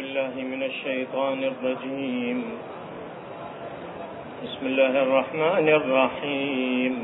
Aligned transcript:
بالله 0.00 0.34
من 0.52 0.62
الشيطان 0.62 1.40
الرجيم. 1.44 2.38
بسم 4.44 4.62
الله 4.66 4.94
الرحمن 5.02 5.68
الرحيم. 5.68 6.94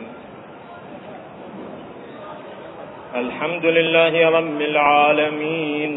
الحمد 3.15 3.65
لله 3.67 4.15
رب 4.39 4.61
العالمين. 4.61 5.95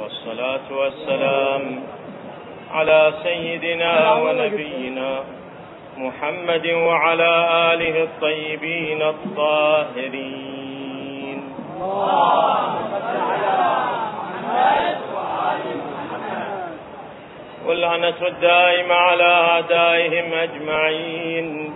والصلاة 0.00 0.68
والسلام 0.80 1.62
على 2.70 3.00
سيدنا 3.22 3.92
ونبينا 4.14 5.10
محمد 5.98 6.66
وعلى 6.66 7.32
آله 7.74 8.02
الطيبين 8.02 9.02
الطاهرين. 9.02 10.64
واللعنة 17.66 18.20
الدائمة 18.26 18.94
على 18.94 19.24
أعدائهم 19.24 20.32
أجمعين. 20.34 21.74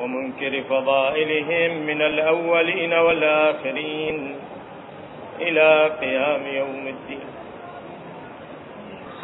ومنكر 0.00 0.62
فضائلهم 0.70 1.70
من 1.86 2.02
الأولين 2.02 2.92
والآخرين 2.92 4.36
إلى 5.40 5.90
قيام 6.00 6.46
يوم 6.46 6.86
الدين. 6.86 7.33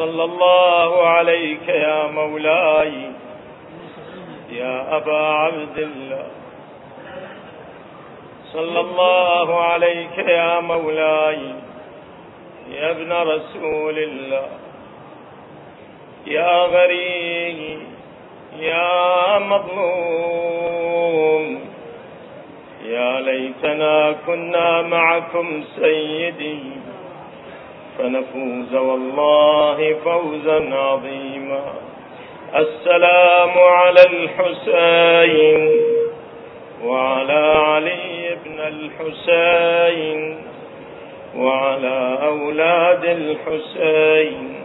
صلى 0.01 0.25
الله 0.25 1.07
عليك 1.07 1.69
يا 1.69 2.07
مولاي 2.07 2.93
يا 4.51 4.97
أبا 4.97 5.27
عبد 5.27 5.79
الله. 5.79 6.27
صلى 8.53 8.81
الله 8.81 9.61
عليك 9.61 10.19
يا 10.19 10.61
مولاي 10.61 11.39
يا 12.73 12.91
ابن 12.91 13.13
رسول 13.13 13.99
الله 13.99 14.49
يا 16.27 16.65
غريب 16.77 17.81
يا 18.59 19.39
مظلوم. 19.39 20.81
يا 22.85 23.21
ليتنا 23.21 24.13
كنا 24.27 24.83
معكم 24.83 25.65
سيدي. 25.77 26.80
فنفوز 27.99 28.75
والله 28.75 29.97
فوزا 30.05 30.75
عظيما. 30.75 31.63
السلام 32.57 33.59
على 33.59 34.03
الحسين 34.03 35.71
وعلى 36.85 37.55
علي 37.57 38.37
بن 38.45 38.61
الحسين 38.61 40.21
وعلى 41.37 42.19
أولاد 42.23 43.05
الحسين 43.05 44.65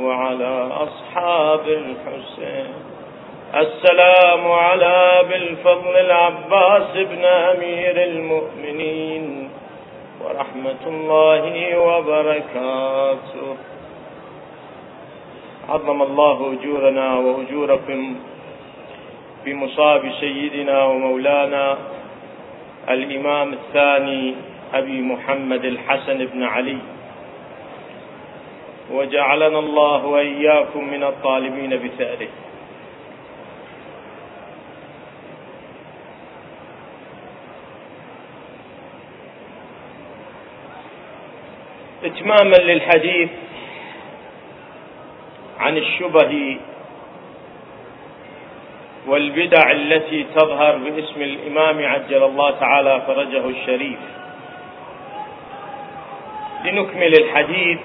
وعلى 0.00 0.68
أصحاب 0.72 1.60
الحسين. 1.68 2.74
السلام 3.54 4.52
على 4.52 5.22
بالفضل 5.30 5.96
العباس 5.96 6.96
بن 6.96 7.24
أمير 7.24 8.02
المؤمنين. 8.02 8.39
ورحمة 10.70 10.86
الله 10.86 11.78
وبركاته. 11.78 13.56
عظم 15.68 16.02
الله 16.02 16.38
أجورنا 16.52 17.06
وأجوركم 17.14 18.00
بمصاب 19.44 20.02
سيدنا 20.20 20.84
ومولانا 20.84 21.78
الإمام 22.88 23.52
الثاني 23.52 24.34
أبي 24.74 24.98
محمد 25.02 25.64
الحسن 25.64 26.18
بن 26.26 26.42
علي. 26.42 26.78
وجعلنا 28.94 29.58
الله 29.58 30.06
وإياكم 30.06 30.82
من 30.90 31.02
الطالبين 31.04 31.72
بثأره. 31.82 32.30
إتماما 42.04 42.56
للحديث 42.56 43.28
عن 45.58 45.76
الشبه 45.76 46.56
والبدع 49.06 49.70
التي 49.70 50.26
تظهر 50.34 50.76
باسم 50.76 51.22
الإمام 51.22 51.86
عجل 51.86 52.22
الله 52.22 52.50
تعالى 52.50 53.02
فرجه 53.06 53.48
الشريف. 53.48 53.98
لنكمل 56.64 57.12
الحديث 57.20 57.78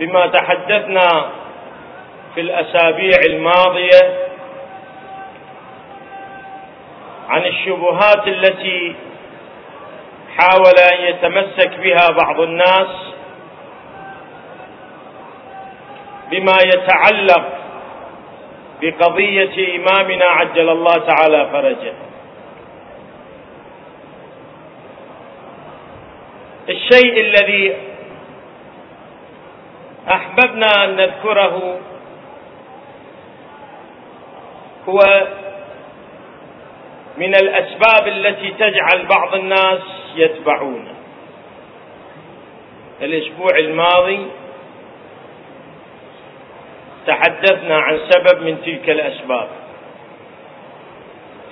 بما 0.00 0.26
تحدثنا 0.26 1.30
في 2.34 2.40
الأسابيع 2.40 3.18
الماضية 3.26 4.28
عن 7.28 7.44
الشبهات 7.44 8.28
التي 8.28 8.94
حاول 10.38 10.74
أن 10.92 11.00
يتمسك 11.04 11.78
بها 11.78 12.10
بعض 12.10 12.40
الناس 12.40 12.88
بما 16.30 16.56
يتعلق 16.64 17.44
بقضية 18.82 19.76
إمامنا 19.76 20.24
عجل 20.24 20.68
الله 20.68 20.94
تعالى 20.94 21.48
فرجه. 21.52 21.92
الشيء 26.68 27.20
الذي 27.20 27.76
أحببنا 30.12 30.84
أن 30.84 30.96
نذكره 30.96 31.80
هو 34.88 35.26
من 37.16 37.34
الأسباب 37.34 38.08
التي 38.08 38.50
تجعل 38.50 39.06
بعض 39.06 39.34
الناس 39.34 39.97
يتبعونه 40.16 40.94
الأسبوع 43.02 43.58
الماضي 43.58 44.26
تحدثنا 47.06 47.78
عن 47.78 47.98
سبب 48.10 48.42
من 48.42 48.62
تلك 48.64 48.90
الأسباب. 48.90 49.48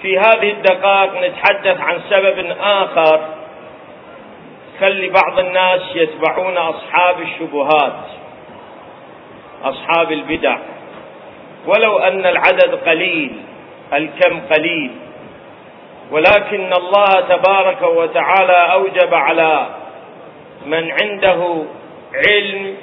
في 0.02 0.18
هذه 0.18 0.50
الدقائق 0.50 1.30
نتحدث 1.30 1.80
عن 1.80 2.00
سبب 2.10 2.56
آخر 2.60 3.28
خلي 4.80 5.08
بعض 5.08 5.38
الناس 5.38 5.80
يتبعون 5.94 6.56
أصحاب 6.56 7.20
الشبهات 7.20 8.04
أصحاب 9.64 10.12
البدع. 10.12 10.58
ولو 11.66 11.98
أن 11.98 12.26
العدد 12.26 12.74
قليل 12.86 13.32
الكم 13.92 14.40
قليل. 14.40 14.90
ولكن 16.10 16.72
الله 16.72 17.20
تبارك 17.28 17.82
وتعالى 17.82 18.72
أوجب 18.72 19.14
على 19.14 19.66
من 20.66 20.90
عنده 21.02 21.62
علم 22.14 22.76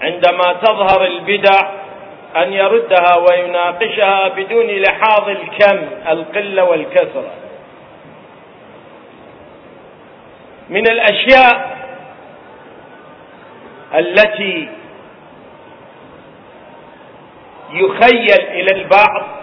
عندما 0.00 0.52
تظهر 0.52 1.04
البدع 1.04 1.68
أن 2.36 2.52
يردها 2.52 3.16
ويناقشها 3.16 4.28
بدون 4.28 4.66
لحاظ 4.66 5.28
الكم 5.28 5.88
القلة 6.08 6.64
والكثرة. 6.64 7.30
من 10.68 10.88
الأشياء 10.88 11.76
التي 13.94 14.68
يخيل 17.72 18.40
إلى 18.50 18.80
البعض 18.82 19.33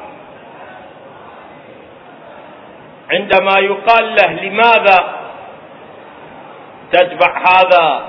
عندما 3.12 3.60
يقال 3.60 4.16
له 4.16 4.32
لماذا 4.32 5.20
تتبع 6.92 7.38
هذا 7.38 8.08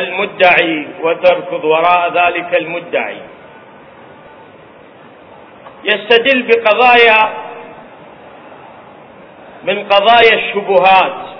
المدعي 0.00 0.86
وتركض 1.00 1.64
وراء 1.64 2.12
ذلك 2.12 2.54
المدعي؟ 2.54 3.18
يستدل 5.84 6.42
بقضايا 6.42 7.32
من 9.64 9.88
قضايا 9.88 10.34
الشبهات. 10.34 11.32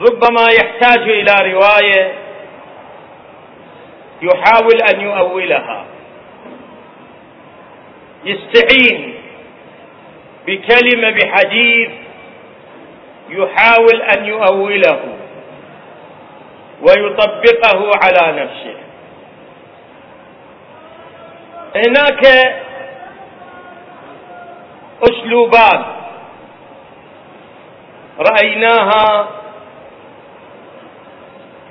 ربما 0.00 0.46
يحتاج 0.50 1.08
إلى 1.08 1.52
رواية 1.52 2.12
يحاول 4.22 4.82
أن 4.94 5.00
يؤولها. 5.00 5.84
يستعين 8.24 9.14
بكلمة 10.46 11.10
بحديث 11.10 11.90
يحاول 13.30 14.02
أن 14.02 14.24
يؤوله 14.24 15.00
ويطبقه 16.82 17.90
على 18.04 18.42
نفسه. 18.42 18.76
هناك 21.76 22.24
اسلوبان 25.02 25.84
رأيناها 28.18 29.28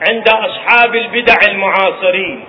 عند 0.08 0.30
أصحاب 0.30 0.96
البدع 0.96 1.36
المعاصرين. 1.48 2.46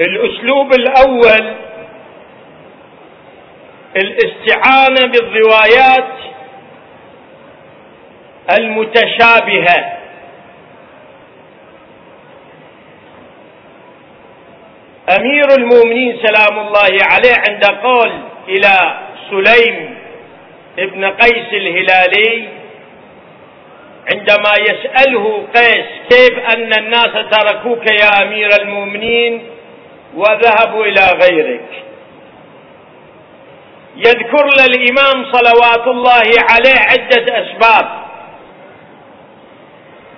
الأسلوب 0.00 0.72
الأول 0.74 1.54
الاستعانة 3.96 5.06
بالروايات 5.12 6.14
المتشابهة. 8.58 9.98
أمير 15.08 15.44
المؤمنين 15.58 16.18
سلام 16.26 16.58
الله 16.58 16.98
عليه 17.02 17.34
عند 17.48 17.64
قول 17.64 18.10
إلى 18.48 18.98
سليم 19.30 19.94
ابن 20.78 21.04
قيس 21.04 21.48
الهلالي 21.52 22.48
عندما 24.12 24.52
يسأله 24.60 25.46
قيس 25.54 25.86
كيف 26.10 26.38
أن 26.56 26.72
الناس 26.78 27.12
تركوك 27.30 27.86
يا 28.00 28.22
أمير 28.22 28.48
المؤمنين؟ 28.60 29.42
وذهبوا 30.14 30.84
إلى 30.84 31.06
غيرك. 31.22 31.68
يذكر 33.96 34.46
للامام 34.46 35.32
صلوات 35.32 35.86
الله 35.86 36.22
عليه 36.50 36.78
عدة 36.90 37.42
أسباب. 37.42 38.02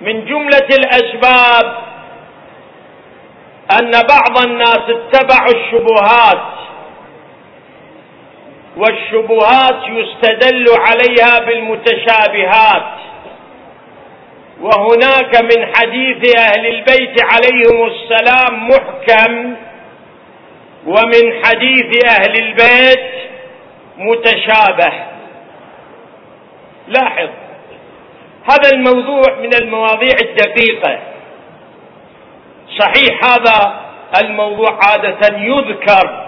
من 0.01 0.25
جملة 0.25 0.67
الأسباب 0.79 1.77
أن 3.79 3.91
بعض 3.91 4.45
الناس 4.47 4.79
اتبعوا 4.89 5.53
الشبهات 5.55 6.55
والشبهات 8.77 9.83
يستدل 9.87 10.65
عليها 10.69 11.39
بالمتشابهات. 11.45 12.95
وهناك 14.61 15.43
من 15.43 15.65
حديث 15.75 16.37
أهل 16.39 16.65
البيت 16.67 17.23
عليهم 17.23 17.87
السلام 17.87 18.67
محكم 18.67 19.55
ومن 20.85 21.45
حديث 21.45 22.05
أهل 22.05 22.43
البيت 22.43 23.05
متشابه. 23.97 24.93
لاحظ 26.87 27.29
هذا 28.49 28.69
الموضوع 28.73 29.35
من 29.41 29.53
المواضيع 29.53 30.15
الدقيقة. 30.21 30.99
صحيح 32.79 33.25
هذا 33.25 33.85
الموضوع 34.23 34.79
عادة 34.83 35.37
يذكر 35.37 36.25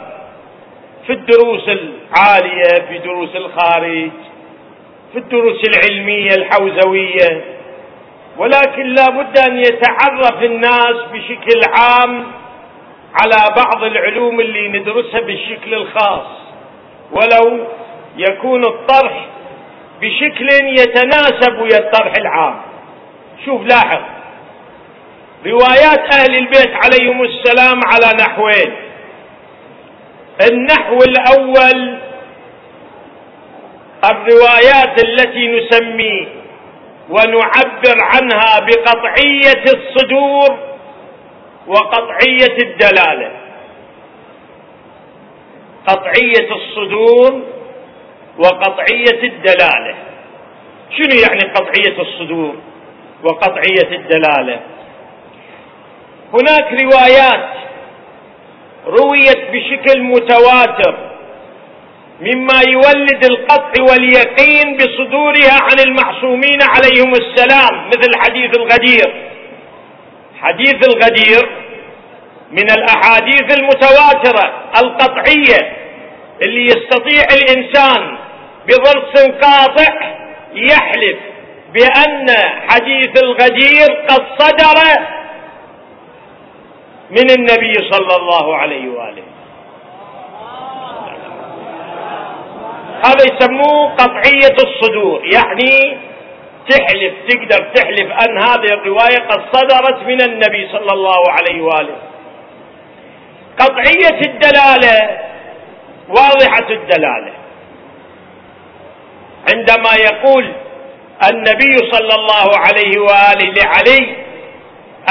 في 1.08 1.14
الدروس 1.14 1.70
العالية 1.70 2.88
في 2.88 2.98
دروس 2.98 3.36
الخارج 3.36 4.10
في 5.14 5.20
الدروس 5.20 5.62
العلمية 5.68 6.30
الحوزوية 6.38 7.44
ولكن 8.38 8.84
لا 8.84 9.10
بد 9.10 9.38
أن 9.38 9.58
يتعرف 9.60 10.44
الناس 10.44 10.96
بشكل 11.14 11.62
عام 11.78 12.24
على 13.14 13.56
بعض 13.56 13.84
العلوم 13.84 14.40
اللي 14.40 14.80
ندرسها 14.80 15.20
بالشكل 15.20 15.74
الخاص. 15.74 16.28
ولو 17.12 17.68
يكون 18.18 18.66
الطرح 18.66 19.26
بشكل 20.02 20.48
يتناسب 20.52 21.62
ويا 21.62 21.78
الطرح 21.78 22.14
العام. 22.18 22.62
شوف 23.46 23.62
لاحظ. 23.62 24.02
روايات 25.46 26.14
أهل 26.14 26.38
البيت 26.38 26.74
عليهم 26.86 27.24
السلام 27.24 27.80
على 27.86 28.18
نحوين. 28.20 28.76
النحو 30.52 30.98
الأول 30.98 31.98
الروايات 34.06 35.04
التي 35.04 35.48
نسمي 35.48 36.28
ونعبر 37.10 37.98
عنها 38.02 38.60
بقطعية 38.60 39.64
الصدور 39.66 40.58
وقطعية 41.68 42.58
الدلالة. 42.64 43.32
قطعية 45.88 46.50
الصدور 46.56 47.42
وقطعية 48.38 49.24
الدلالة. 49.24 49.96
شنو 50.98 51.20
يعني 51.22 51.54
قطعية 51.54 52.02
الصدور 52.02 52.56
وقطعية 53.24 53.98
الدلالة؟ 53.98 54.60
هناك 56.34 56.74
روايات 56.82 57.50
رويت 58.86 59.52
بشكل 59.52 60.02
متواتر 60.02 60.98
مما 62.22 62.62
يولد 62.74 63.26
القطع 63.26 63.84
واليقين 63.90 64.78
بصدورها 64.78 65.54
عن 65.62 65.80
المعصومين 65.88 66.60
عليهم 66.62 67.12
السلام 67.12 67.88
مثل 67.88 68.12
حديث 68.20 68.58
الغدير. 68.58 69.37
حديث 70.42 70.88
الغدير 70.88 71.50
من 72.52 72.72
الأحاديث 72.72 73.58
المتواترة 73.60 74.54
القطعية 74.84 75.78
اللي 76.42 76.66
يستطيع 76.66 77.24
الإنسان 77.34 78.18
بضرس 78.68 79.28
قاطع 79.44 80.18
يحلف 80.54 81.18
بأن 81.74 82.28
حديث 82.70 83.24
الغدير 83.24 84.06
قد 84.10 84.24
صدر 84.40 84.78
من 87.12 87.32
النبي 87.32 87.74
صلى 87.92 88.16
الله 88.16 88.56
عليه 88.56 88.90
وآله. 88.90 89.24
هذا 93.06 93.26
يسموه 93.34 93.96
قطعية 93.96 94.56
الصدور 94.64 95.22
يعني 95.34 95.98
تحلف 96.70 97.14
تقدر 97.30 97.74
تحلف 97.76 98.12
أن 98.12 98.38
هذه 98.38 98.74
الرواية 98.74 99.28
قد 99.30 99.42
صدرت 99.54 100.04
من 100.04 100.22
النبي 100.22 100.70
صلى 100.72 100.92
الله 100.94 101.22
عليه 101.30 101.62
وآله. 101.62 101.96
قطعية 103.60 104.20
الدلالة 104.26 105.18
واضحة 106.10 106.70
الدلالة. 106.70 107.32
عندما 109.54 109.94
يقول 109.96 110.52
النبي 111.32 111.78
صلى 111.92 112.16
الله 112.16 112.58
عليه 112.58 113.00
وآله 113.00 113.54
لعلي 113.54 114.16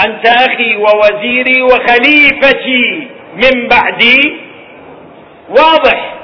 أنت 0.07 0.27
أخي 0.27 0.77
ووزيري 0.77 1.63
وخليفتي 1.63 3.09
من 3.35 3.69
بعدي. 3.69 4.37
واضح 5.49 6.15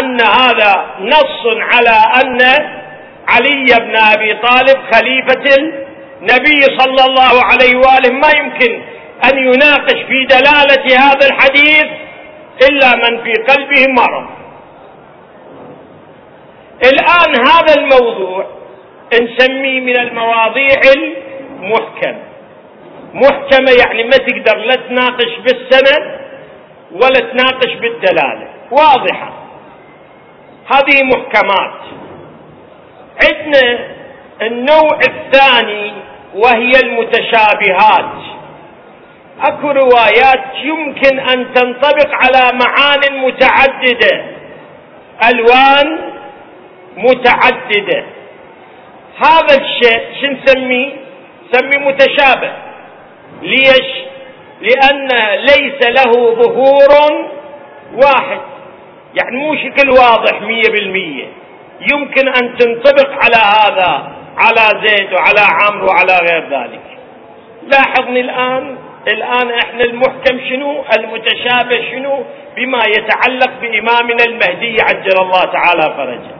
أن 0.00 0.20
هذا 0.20 0.86
نص 1.00 1.56
على 1.56 1.98
أن 2.24 2.38
علي 3.28 3.66
بن 3.80 3.96
أبي 3.96 4.32
طالب 4.32 4.78
خليفة 4.92 5.56
النبي 6.20 6.62
صلى 6.78 7.04
الله 7.06 7.44
عليه 7.44 7.76
وآله. 7.76 8.12
ما 8.12 8.28
يمكن 8.38 8.82
أن 9.24 9.38
يناقش 9.38 10.02
في 10.08 10.26
دلالة 10.30 10.98
هذا 10.98 11.26
الحديث 11.26 11.86
إلا 12.68 12.96
من 12.96 13.24
في 13.24 13.32
قلبه 13.32 13.84
مرض. 13.88 14.26
الآن 16.84 17.46
هذا 17.48 17.74
الموضوع 17.78 18.46
نسميه 19.12 19.80
من 19.80 19.96
المواضيع 19.96 20.80
المحكمه 20.96 22.22
محكمة 23.14 23.70
يعني 23.84 24.04
ما 24.04 24.16
تقدر 24.16 24.56
لا 24.58 24.74
تناقش 24.74 25.38
بالسند 25.44 26.20
ولا 26.92 27.20
تناقش 27.32 27.72
بالدلالة. 27.74 28.48
واضحة. 28.70 29.32
هذه 30.66 31.02
محكمات. 31.04 31.80
عندنا 33.22 33.78
النوع 34.42 34.98
الثاني 35.08 35.92
وهي 36.34 36.72
المتشابهات. 36.84 38.14
أكو 39.40 39.70
روايات 39.70 40.44
يمكن 40.62 41.20
أن 41.20 41.54
تنطبق 41.54 42.08
على 42.12 42.58
معان 42.58 43.18
متعددة. 43.26 44.24
ألوان 45.30 46.12
متعددة. 46.96 48.04
هذا 49.16 49.60
الشيء 49.60 50.00
شو 50.20 50.26
نسميه؟ 50.26 50.92
نسميه 51.52 51.88
متشابه. 51.88 52.52
ليش؟ 53.42 54.04
لأن 54.60 55.08
ليس 55.36 55.88
له 55.88 56.34
ظهور 56.34 56.90
واحد. 57.94 58.40
يعني 59.14 59.36
مو 59.36 59.56
شكل 59.56 59.90
واضح 59.90 60.42
مية 60.42 60.72
بالمية. 60.72 61.43
يمكن 61.80 62.28
أن 62.28 62.58
تنطبق 62.58 63.10
على 63.24 63.36
هذا 63.36 64.12
على 64.38 64.86
زيد 64.86 65.12
وعلى 65.12 65.40
عمرو 65.40 65.86
وعلى 65.86 66.18
غير 66.30 66.48
ذلك. 66.50 66.80
لاحظني 67.62 68.20
الآن 68.20 68.76
الآن 69.08 69.50
إحنا 69.50 69.84
المحكم 69.84 70.40
شنو؟ 70.48 70.84
المتشابه 70.98 71.90
شنو؟ 71.90 72.24
بما 72.56 72.82
يتعلق 72.86 73.50
بإمامنا 73.62 74.24
المهدي 74.28 74.76
عجل 74.82 75.20
الله 75.20 75.44
تعالى 75.44 75.94
فرجه. 75.96 76.34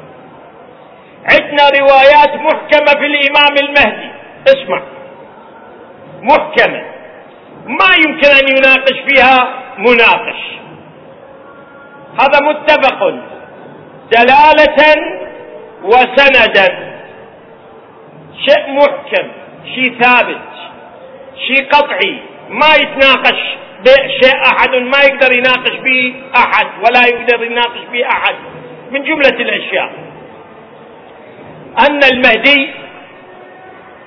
عندنا 1.33 1.69
روايات 1.81 2.35
محكمة 2.41 3.01
في 3.01 3.07
الإمام 3.07 3.55
المهدي. 3.63 4.11
اسمع. 4.49 4.83
محكمة. 6.23 6.85
ما 7.67 7.89
يمكن 8.07 8.29
أن 8.29 8.57
يناقش 8.57 8.99
فيها 9.09 9.49
مناقش. 9.79 10.41
هذا 12.21 12.39
متفق. 12.43 13.15
دلالة 14.13 14.81
وسندا. 15.83 16.95
شيء 18.49 18.71
محكم 18.73 19.29
شيء 19.75 20.01
ثابت 20.01 20.41
شيء 21.47 21.69
قطعي. 21.69 22.19
ما 22.49 22.75
يتناقش 22.75 23.41
بشيء 23.81 24.37
أحد 24.47 24.75
ما 24.75 24.99
يقدر 24.99 25.33
يناقش 25.39 25.77
به 25.87 26.15
أحد 26.37 26.67
ولا 26.87 27.07
يقدر 27.07 27.45
يناقش 27.45 27.81
به 27.93 28.07
أحد. 28.09 28.35
من 28.91 29.03
جملة 29.03 29.41
الأشياء. 29.41 29.93
أن 31.89 32.01
المهدي 32.13 32.71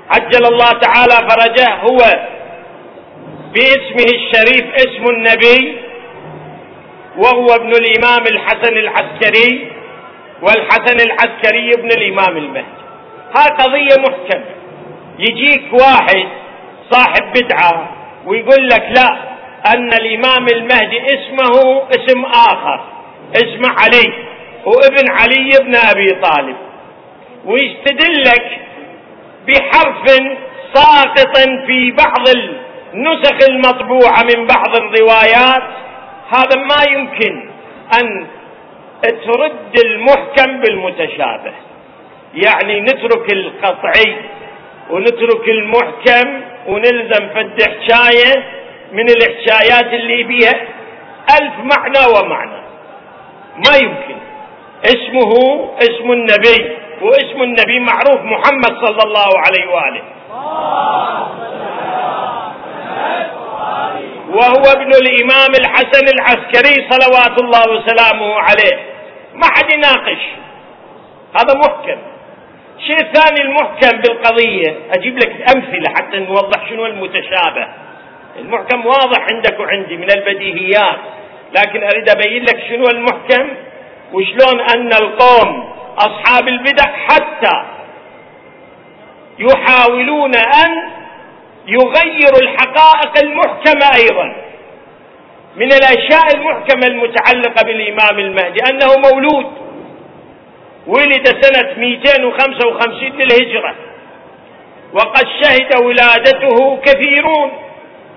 عجل 0.09 0.45
الله 0.45 0.71
تعالى 0.71 1.29
فرجه 1.29 1.73
هو 1.75 1.97
باسمه 3.53 4.09
الشريف 4.15 4.75
اسم 4.75 5.05
النبي 5.09 5.77
وهو 7.17 7.55
ابن 7.55 7.71
الإمام 7.71 8.21
الحسن 8.27 8.77
العسكري. 8.77 9.71
والحسن 10.41 10.97
العسكري 11.07 11.71
ابن 11.73 11.87
الإمام 11.87 12.37
المهدي. 12.37 12.77
هاي 13.35 13.49
قضية 13.49 14.01
محكمة. 14.01 14.45
يجيك 15.19 15.73
واحد 15.73 16.27
صاحب 16.91 17.33
بدعة 17.35 17.89
ويقول 18.25 18.67
لك 18.67 18.83
لا 18.95 19.17
أن 19.73 19.93
الإمام 19.93 20.47
المهدي 20.47 21.01
اسمه 21.05 21.81
اسم 21.91 22.25
آخر 22.25 22.83
اسمه 23.35 23.69
علي 23.79 24.13
وابن 24.65 25.11
علي 25.11 25.49
بن 25.61 25.75
أبي 25.75 26.07
طالب. 26.21 26.55
ويستدلك 27.45 28.59
بحرف 29.47 30.05
ساقط 30.73 31.37
في 31.67 31.91
بعض 31.91 32.27
النسخ 32.93 33.49
المطبوعة 33.49 34.23
من 34.23 34.47
بعض 34.47 34.75
الروايات. 34.77 35.63
هذا 36.29 36.55
ما 36.55 36.91
يمكن 36.91 37.49
أن 37.99 38.27
ترد 39.01 39.75
المحكم 39.85 40.59
بالمتشابه. 40.59 41.53
يعني 42.33 42.81
نترك 42.81 43.33
القطعي 43.33 44.15
ونترك 44.89 45.49
المحكم 45.49 46.41
ونلزم 46.67 47.29
فد 47.29 47.61
حكاية 47.61 48.43
من 48.91 49.05
الحكايات 49.09 49.93
اللي 49.93 50.23
بيها 50.23 50.67
ألف 51.41 51.53
معنى 51.59 52.19
ومعنى. 52.19 52.61
ما 53.67 53.77
يمكن. 53.77 54.17
اسمه 54.85 55.31
اسم 55.79 56.11
النبي 56.11 56.77
واسم 57.01 57.41
النبي 57.43 57.79
معروف 57.79 58.21
محمد 58.23 58.77
صلى 58.85 59.03
الله 59.03 59.29
عليه 59.39 59.67
وآله. 59.73 60.03
وهو 64.29 64.71
ابن 64.75 64.91
الإمام 64.91 65.51
الحسن 65.59 66.05
العسكري 66.15 66.87
صلوات 66.89 67.41
الله 67.41 67.63
وسلامه 67.71 68.33
عليه. 68.33 68.79
ما 69.33 69.47
حد 69.55 69.71
يناقش. 69.71 70.21
هذا 71.35 71.59
محكم. 71.59 71.97
الشيء 72.77 72.99
الثاني 73.01 73.41
المحكم 73.41 74.01
بالقضية 74.01 74.77
أجيب 74.91 75.17
لك 75.17 75.55
أمثلة 75.55 75.89
حتى 75.95 76.19
نوضح 76.19 76.69
شنو 76.69 76.85
المتشابه. 76.85 77.67
المحكم 78.39 78.85
واضح 78.85 79.25
عندك 79.31 79.59
وعندي 79.59 79.97
من 79.97 80.11
البديهيات 80.11 80.99
لكن 81.57 81.83
أريد 81.83 82.09
أبين 82.09 82.43
لك 82.43 82.59
شنو 82.69 82.85
المحكم 82.85 83.49
وشلون 84.13 84.59
أن 84.59 84.93
القوم 84.93 85.73
أصحاب 85.97 86.47
البدع 86.47 86.83
حتى 86.83 87.63
يحاولون 89.39 90.35
أن 90.35 90.89
يغيروا 91.67 92.39
الحقائق 92.41 93.17
المحكمة 93.23 93.95
أيضا 93.95 94.35
من 95.55 95.71
الأشياء 95.73 96.35
المحكمة 96.35 96.87
المتعلقة 96.87 97.63
بالإمام 97.65 98.19
المهدي 98.19 98.59
أنه 98.69 98.87
مولود 99.11 99.45
ولد 100.87 101.27
سنة 101.41 101.73
255 101.77 103.11
للهجرة 103.19 103.75
وقد 104.93 105.25
شهد 105.43 105.83
ولادته 105.83 106.77
كثيرون 106.85 107.51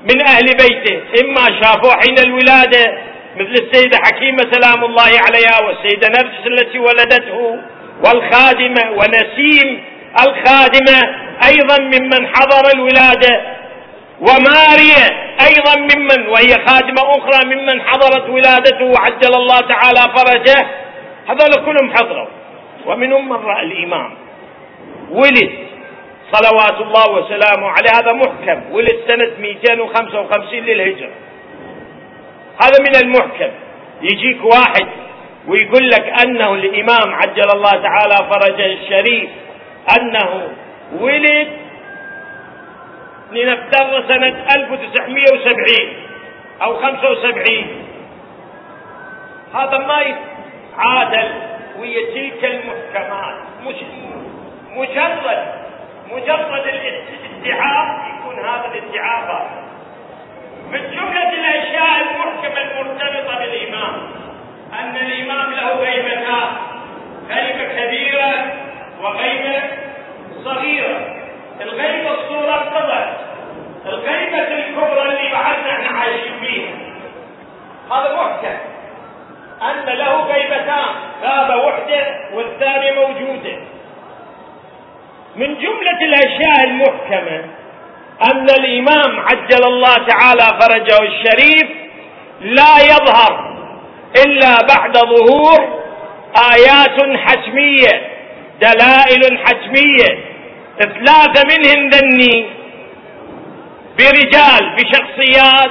من 0.03 0.23
أهل 0.27 0.45
بيته 0.45 1.01
إما 1.25 1.61
شافوا 1.63 1.93
حين 2.03 2.19
الولادة 2.19 2.99
مثل 3.37 3.53
السيدة 3.65 3.99
حكيمة 3.99 4.39
سلام 4.53 4.85
الله 4.85 5.03
عليها 5.27 5.67
والسيدة 5.67 6.09
نرجس 6.09 6.47
التي 6.47 6.79
ولدته 6.79 7.57
والخادمة 8.05 8.91
ونسيم 8.91 9.85
الخادمة 10.19 10.99
أيضا 11.49 11.79
ممن 11.81 12.27
حضر 12.27 12.71
الولادة 12.75 13.41
وماريا 14.21 15.31
أيضا 15.49 15.75
ممن 15.81 16.29
وهي 16.29 16.67
خادمة 16.67 17.03
أخرى 17.03 17.45
ممن 17.45 17.83
حضرت 17.83 18.29
ولادته 18.29 18.85
وعجل 18.85 19.35
الله 19.35 19.61
تعالى 19.61 20.15
فرجه. 20.17 20.67
هذول 21.29 21.65
كلهم 21.65 21.95
حضروا. 21.95 22.27
ومنهم 22.87 23.29
من 23.29 23.37
رأى 23.37 23.63
الإمام. 23.63 24.15
ولد 25.11 25.51
صلوات 26.33 26.81
الله 26.81 27.11
وسلامه 27.11 27.69
عليه 27.69 27.91
هذا 27.95 28.13
محكم. 28.13 28.73
ولد 28.73 28.97
سنة 29.09 29.31
255 29.41 30.65
للهجرة. 30.65 31.11
هذا 32.63 32.79
من 32.81 32.97
المحكم. 33.05 33.51
يجيك 34.03 34.45
واحد 34.45 34.87
ويقول 35.49 35.91
لك 35.91 36.13
أنه 36.25 36.55
الإمام 36.55 37.15
عجل 37.15 37.51
الله 37.55 37.71
تعالى 37.71 38.31
فرجه 38.31 38.67
الشريف. 38.67 39.31
أنه 39.99 40.49
ولد 41.01 41.49
لنفترض 43.33 44.09
سنة 44.09 44.45
1970 44.57 45.93
أو 46.63 46.77
75 46.77 47.85
هذا 49.55 49.79
ما 49.79 50.01
يتعادل 50.01 51.33
ويا 51.79 52.15
تلك 52.15 52.45
المحكمات. 52.45 53.35
مش 53.67 53.75
مجرد 54.77 55.47
مجرد 56.13 56.65
الادعاء 56.67 58.01
يكون 58.11 58.39
هذا 58.45 58.71
الادعاء 58.75 59.51
من 60.71 60.81
جملة 60.91 61.29
الأشياء 61.29 62.01
المحكمة 62.01 62.61
المرتبطة 62.63 63.39
بالإمام 63.39 64.01
أن 64.81 64.97
الإمام 64.97 65.53
له 65.53 65.73
غيبتان 65.73 66.49
غيبة 67.29 67.65
كبيرة 67.85 68.53
وغيبة 69.03 69.63
صغيرة. 70.45 71.17
الغيبة 71.61 72.11
الصورة 72.11 72.55
اتضحت 72.55 73.17
الغيبة 73.87 74.39
الكبرى 74.39 75.03
اللي 75.03 75.33
بعدنا 75.33 75.73
إحنا 75.73 75.99
عايشين 75.99 76.41
فيها. 76.41 76.73
هذا 77.91 78.15
محكم 78.17 78.57
أن 79.63 79.97
له 79.99 80.21
غيبتان. 80.21 80.95
غابة 81.23 81.57
وحدة 81.57 82.07
والثانية 82.35 82.93
موجودة. 82.93 83.57
من 85.37 85.55
جملة 85.55 86.01
الأشياء 86.03 86.65
المحكمة 86.65 87.45
أن 88.33 88.47
الإمام 88.51 89.21
عجل 89.21 89.65
الله 89.65 89.95
تعالى 89.95 90.61
فرجه 90.61 91.03
الشريف 91.03 91.69
لا 92.41 92.79
يظهر 92.85 93.57
إلا 94.27 94.57
بعد 94.77 94.99
ظهور 94.99 95.81
آيات 96.55 97.17
حتمية. 97.17 98.10
دلائل 98.61 99.39
حتمية 99.39 100.19
ثلاثة 100.79 101.43
منهن 101.51 101.89
ذني 101.89 102.47
برجال 103.99 104.77
بشخصيات 104.77 105.71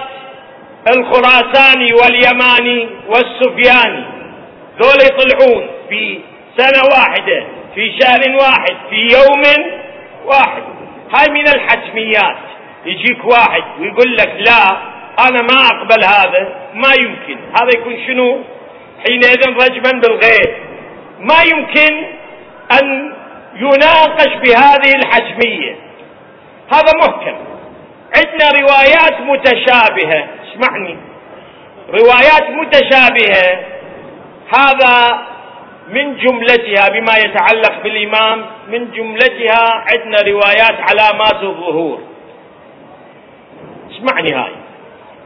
الخراساني 0.87 1.93
واليماني 1.93 2.89
والسفياني. 3.07 4.05
دول 4.81 4.97
يطلعون 5.05 5.67
في 5.89 6.19
سنة 6.57 6.81
واحدة 6.91 7.45
في 7.75 7.99
شهر 7.99 8.35
واحد 8.35 8.75
في 8.89 8.95
يوم 8.95 9.43
واحد. 10.25 10.63
هاي 11.15 11.27
من 11.29 11.47
الحتميات. 11.47 12.37
يجيك 12.85 13.25
واحد 13.25 13.63
ويقول 13.79 14.17
لك 14.17 14.35
لا 14.47 14.77
أنا 15.27 15.41
ما 15.41 15.67
أقبل 15.67 16.03
هذا 16.03 16.55
ما 16.73 16.93
يمكن. 16.99 17.37
هذا 17.61 17.69
يكون 17.75 17.97
شنو؟ 18.07 18.43
حينئذ 19.07 19.47
رجما 19.47 19.91
بالغيب. 20.01 20.55
ما 21.19 21.43
يمكن 21.43 22.18
أن 22.71 23.13
يناقش 23.55 24.33
بهذه 24.43 24.95
الحتمية 24.95 25.75
هذا 26.73 26.91
محكم. 26.97 27.35
عندنا 28.17 28.61
روايات 28.61 29.21
متشابهة. 29.21 30.27
اسمعني. 30.43 30.97
روايات 31.89 32.49
متشابهة. 32.49 33.59
هذا 34.57 35.19
من 35.89 36.17
جملتها 36.17 36.89
بما 36.89 37.17
يتعلق 37.17 37.83
بالإمام. 37.83 38.45
من 38.67 38.91
جملتها 38.91 39.83
عندنا 39.91 40.21
روايات 40.27 40.77
علامات 40.89 41.43
الظهور. 41.43 41.99
اسمعني 43.91 44.33
هاي. 44.33 44.51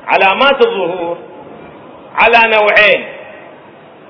علامات 0.08 0.66
الظهور 0.68 1.18
على 2.16 2.38
نوعين. 2.56 3.06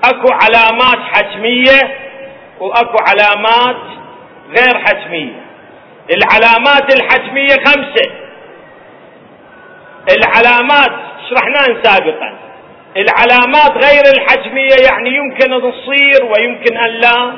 أكو 0.04 0.28
علامات 0.32 0.98
حتمية 1.12 2.03
وأكو 2.60 2.98
علامات 3.08 3.76
غير 4.48 4.84
حتمية 4.84 5.44
العلامات 6.10 6.94
الحتمية 6.94 7.64
خمسة. 7.64 8.10
العلامات 10.16 10.92
شرحناه 11.30 11.82
سابقا. 11.82 12.38
العلامات 12.96 13.84
غير 13.84 14.02
الحتمية 14.14 14.76
يعني 14.90 15.10
يمكن 15.16 15.52
أن 15.52 15.60
تصير 15.60 16.24
ويمكن 16.24 16.76
أن 16.76 16.90
لا 16.90 17.36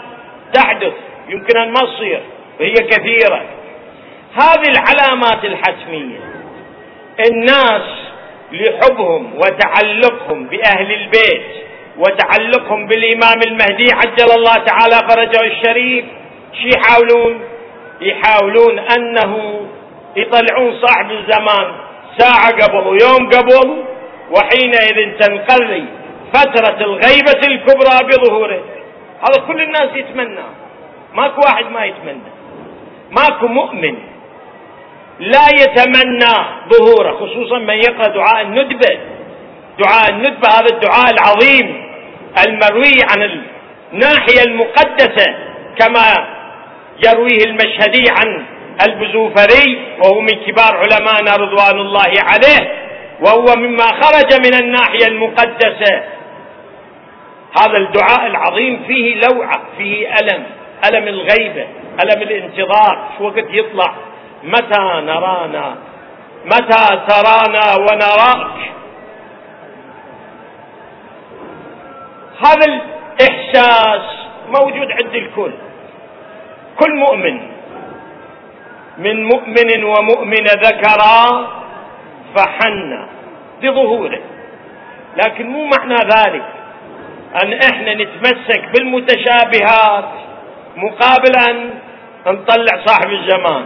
تحدث. 0.53 0.93
يمكن 1.29 1.59
أن 1.59 1.69
ما 1.69 1.81
تصير. 1.81 2.23
وهي 2.61 2.75
كثيرة. 2.75 3.45
هذه 4.35 4.69
العلامات 4.69 5.45
الحتمية 5.45 6.19
الناس 7.31 7.83
لحبهم 8.53 9.35
وتعلقهم 9.35 10.47
بأهل 10.47 10.93
البيت. 10.93 11.67
وتعلقهم 11.99 12.87
بالإمام 12.87 13.41
المهدي 13.47 13.87
عجل 13.93 14.31
الله 14.39 14.55
تعالى 14.55 15.09
فرجه 15.09 15.41
الشريف. 15.41 16.05
شي 16.53 16.69
يحاولون؟ 16.77 17.41
يحاولون 18.01 18.79
أنه 18.79 19.61
يطلعون 20.17 20.81
صاحب 20.81 21.11
الزمان 21.11 21.73
ساعة 22.19 22.51
قبل 22.51 22.87
ويوم 22.87 23.29
قبل 23.29 23.85
وحينئذ 24.31 25.19
تنقضي 25.19 25.85
فترة 26.35 26.81
الغيبة 26.81 27.41
الكبرى 27.47 28.09
بظهوره. 28.09 28.63
هذا 29.21 29.47
كل 29.47 29.63
الناس 29.63 29.97
يتمنى. 29.97 30.45
ماكو 31.15 31.41
واحد 31.41 31.67
ما 31.67 31.85
يتمنى. 31.85 32.31
ماكو 33.11 33.47
مؤمن 33.47 33.95
لا 35.19 35.47
يتمنى 35.61 36.35
ظهوره 36.73 37.13
خصوصا 37.13 37.59
من 37.59 37.75
يقرأ 37.75 38.09
دعاء 38.09 38.41
الندبة. 38.43 38.99
دعاء 39.79 40.11
الندبة 40.11 40.49
هذا 40.49 40.67
الدعاء 40.73 41.11
العظيم. 41.11 41.86
المروي 42.47 42.99
عن 43.11 43.23
الناحية 43.93 44.43
المقدسة 44.47 45.35
كما 45.79 46.27
يرويه 47.07 47.45
المشهدي 47.47 48.05
عن 48.11 48.47
البزوفري 48.89 49.79
وهو 49.99 50.21
من 50.21 50.45
كبار 50.47 50.77
علمائنا 50.77 51.37
رضوان 51.37 51.81
الله 51.81 52.13
عليه 52.23 52.73
وهو 53.21 53.57
مما 53.57 53.87
خرج 53.87 54.47
من 54.47 54.55
الناحية 54.55 55.07
المقدسة. 55.07 56.03
هذا 57.61 57.77
الدعاء 57.79 58.27
العظيم 58.27 58.83
فيه 58.87 59.21
لوعة 59.21 59.63
فيه 59.79 60.15
ألم 60.15 60.45
ألم 60.85 61.09
الغيبة 61.09 61.67
ألم 62.03 62.23
الانتظار 62.23 63.09
شو 63.19 63.25
وقت 63.25 63.45
يطلع؟ 63.51 63.95
متى 64.43 65.03
نرانا؟ 65.07 65.77
متى 66.45 67.01
ترانا 67.09 67.77
ونراك؟ 67.77 68.57
هذا 72.45 72.67
الإحساس 72.67 74.03
موجود 74.49 74.91
عند 74.91 75.15
الكل. 75.15 75.53
كل 76.79 76.95
مؤمن 76.95 77.41
من 78.99 79.25
مؤمن 79.25 79.85
ومؤمنة 79.85 80.53
ذكرا 80.65 81.47
فحنا 82.37 83.09
بظهوره. 83.63 84.21
لكن 85.17 85.47
مو 85.47 85.65
معنى 85.65 85.97
ذلك 85.97 86.45
أن 87.43 87.53
إحنا 87.53 87.95
نتمسك 87.95 88.63
بالمتشابهات 88.75 90.09
مقابل 90.77 91.51
أن 91.51 91.71
نطلع 92.27 92.85
صاحب 92.87 93.11
الزمان. 93.11 93.65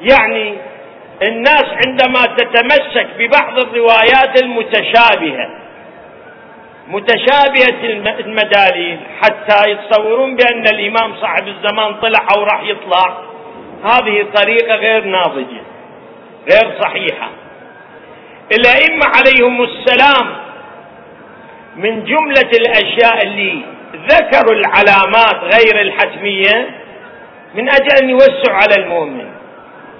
يعني 0.00 0.54
الناس 1.22 1.64
عندما 1.86 2.36
تتمسك 2.36 3.06
ببعض 3.18 3.58
الروايات 3.58 4.42
المتشابهة 4.42 5.59
متشابهة 6.90 7.84
المداليل 8.20 8.98
حتى 9.22 9.70
يتصورون 9.70 10.36
بأن 10.36 10.64
الإمام 10.74 11.14
صاحب 11.20 11.48
الزمان 11.48 11.94
طلع 11.94 12.26
أو 12.36 12.42
راح 12.42 12.62
يطلع. 12.62 13.18
هذه 13.84 14.26
طريقة 14.34 14.74
غير 14.74 15.04
ناضجة 15.04 15.60
غير 16.52 16.80
صحيحة. 16.80 17.28
الأئمة 18.52 19.06
عليهم 19.06 19.62
السلام 19.62 20.36
من 21.76 22.04
جملة 22.04 22.50
الأشياء 22.54 23.22
اللي 23.22 23.62
ذكروا 24.10 24.54
العلامات 24.54 25.54
غير 25.54 25.80
الحتمية 25.80 26.70
من 27.54 27.68
أجل 27.68 28.02
أن 28.02 28.10
يوسعوا 28.10 28.56
على 28.56 28.74
المؤمن. 28.78 29.30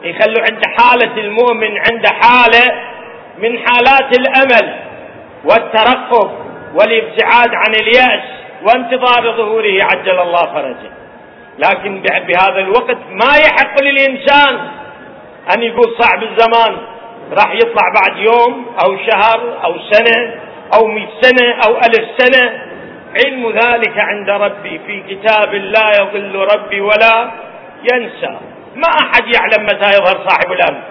يخلوا 0.03 0.45
عند 0.51 0.63
حالة 0.79 1.21
المؤمن 1.21 1.79
عند 1.91 2.07
حالة 2.07 2.75
من 3.39 3.59
حالات 3.59 4.19
الأمل 4.19 4.75
والترقب. 5.45 6.40
والابتعاد 6.75 7.55
عن 7.55 7.75
اليأس 7.81 8.23
وانتظار 8.63 9.37
ظهوره 9.37 9.83
عجل 9.83 10.19
الله 10.21 10.43
فرجه. 10.55 10.91
لكن 11.59 12.03
بهذا 12.03 12.59
الوقت 12.59 12.97
ما 13.11 13.37
يحق 13.37 13.83
للإنسان 13.83 14.69
أن 15.55 15.63
يقول 15.63 15.97
صعب 15.99 16.23
الزمان 16.23 16.77
راح 17.33 17.55
يطلع 17.55 17.83
بعد 17.95 18.19
يوم 18.19 18.67
أو 18.85 18.97
شهر 18.97 19.65
أو 19.65 19.75
سنة 19.91 20.35
أو 20.75 20.87
مئة 20.87 21.09
سنة 21.21 21.55
أو 21.67 21.77
ألف 21.77 22.09
سنة. 22.19 22.71
علم 23.25 23.51
ذلك 23.51 23.99
عند 23.99 24.31
ربي 24.31 24.81
في 24.87 25.03
كتاب 25.09 25.55
لا 25.55 25.93
يضل 26.01 26.47
ربي 26.55 26.81
ولا 26.81 27.31
ينسى. 27.93 28.39
ما 28.75 28.89
أحد 28.89 29.25
يعلم 29.35 29.65
متى 29.67 29.89
يظهر 29.89 30.29
صاحب 30.29 30.53
الأمر. 30.53 30.83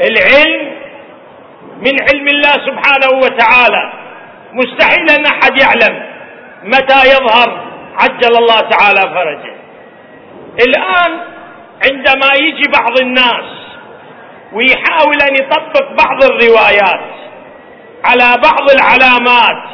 العلم 0.00 0.70
من 1.76 1.92
علم 2.12 2.28
الله 2.28 2.52
سبحانه 2.52 3.18
وتعالى. 3.18 3.92
مستحيل 4.52 5.10
أن 5.10 5.26
أحد 5.26 5.60
يعلم 5.60 6.02
متى 6.62 7.08
يظهر 7.08 7.70
عجل 8.00 8.36
الله 8.36 8.60
تعالى 8.60 9.00
فرجه. 9.00 9.54
الآن 10.66 11.20
عندما 11.84 12.34
يجي 12.40 12.70
بعض 12.72 12.98
الناس 13.00 13.60
ويحاول 14.52 15.16
أن 15.22 15.34
يطبق 15.34 16.04
بعض 16.04 16.24
الروايات 16.24 17.00
على 18.04 18.42
بعض 18.42 18.70
العلامات 18.70 19.70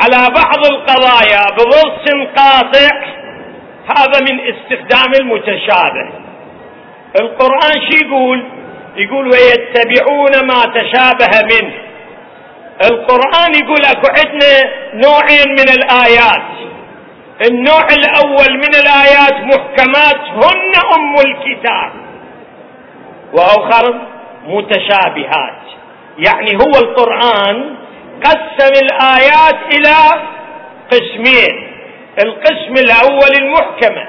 على 0.00 0.30
بعض 0.34 0.66
القضايا 0.66 1.50
بضرس 1.50 2.28
قاطع 2.36 3.18
هذا 3.96 4.20
من 4.20 4.40
استخدام 4.40 5.12
المتشابه. 5.20 6.10
القرآن 7.20 7.90
شو 7.90 8.06
يقول؟ 8.06 8.44
يقول 8.96 9.26
ويتبعون 9.26 10.46
ما 10.46 10.62
تشابه 10.62 11.54
منه. 11.54 11.87
القرآن 12.82 13.54
يقول 13.54 13.84
أكو 13.84 14.08
عندنا 14.18 14.54
نوعين 14.94 15.48
من 15.48 15.68
الآيات. 15.78 16.48
النوع 17.50 17.86
الأول 17.98 18.56
من 18.56 18.74
الآيات 18.74 19.34
محكمات 19.44 20.20
هن 20.20 20.72
أم 20.94 21.14
الكتاب. 21.14 21.92
وأخر 23.32 24.00
متشابهات. 24.46 25.62
يعني 26.18 26.56
هو 26.56 26.80
القرآن 26.82 27.76
قسم 28.24 28.72
الآيات 28.82 29.74
إلى 29.74 29.96
قسمين. 30.90 31.68
القسم 32.24 32.74
الأول 32.84 33.32
المحكمة 33.42 34.08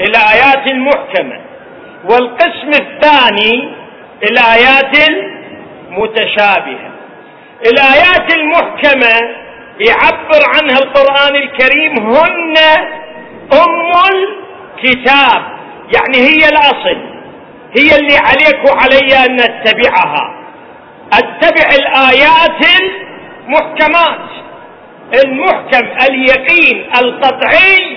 الآيات 0.00 0.70
المحكمة. 0.70 1.40
والقسم 2.04 2.70
الثاني 2.70 3.74
الآيات 4.22 5.10
المتشابهة. 5.88 6.90
الآيات 7.66 8.32
المحكمة 8.34 9.40
يعبر 9.80 10.42
عنها 10.54 10.78
القرآن 10.78 11.36
الكريم 11.36 11.98
هن 11.98 12.56
أم 13.52 13.92
الكتاب. 14.14 15.42
يعني 15.94 16.18
هي 16.18 16.48
الأصل 16.48 16.98
هي 17.78 17.96
اللي 17.96 18.16
عليك 18.16 18.64
وعلي 18.64 19.24
أن 19.26 19.36
نتبعها. 19.36 20.34
أتبع 21.12 21.68
الآيات 21.78 22.80
المحكمات. 22.80 24.30
المحكم 25.24 25.88
اليقين 26.08 26.90
القطعي 26.98 27.96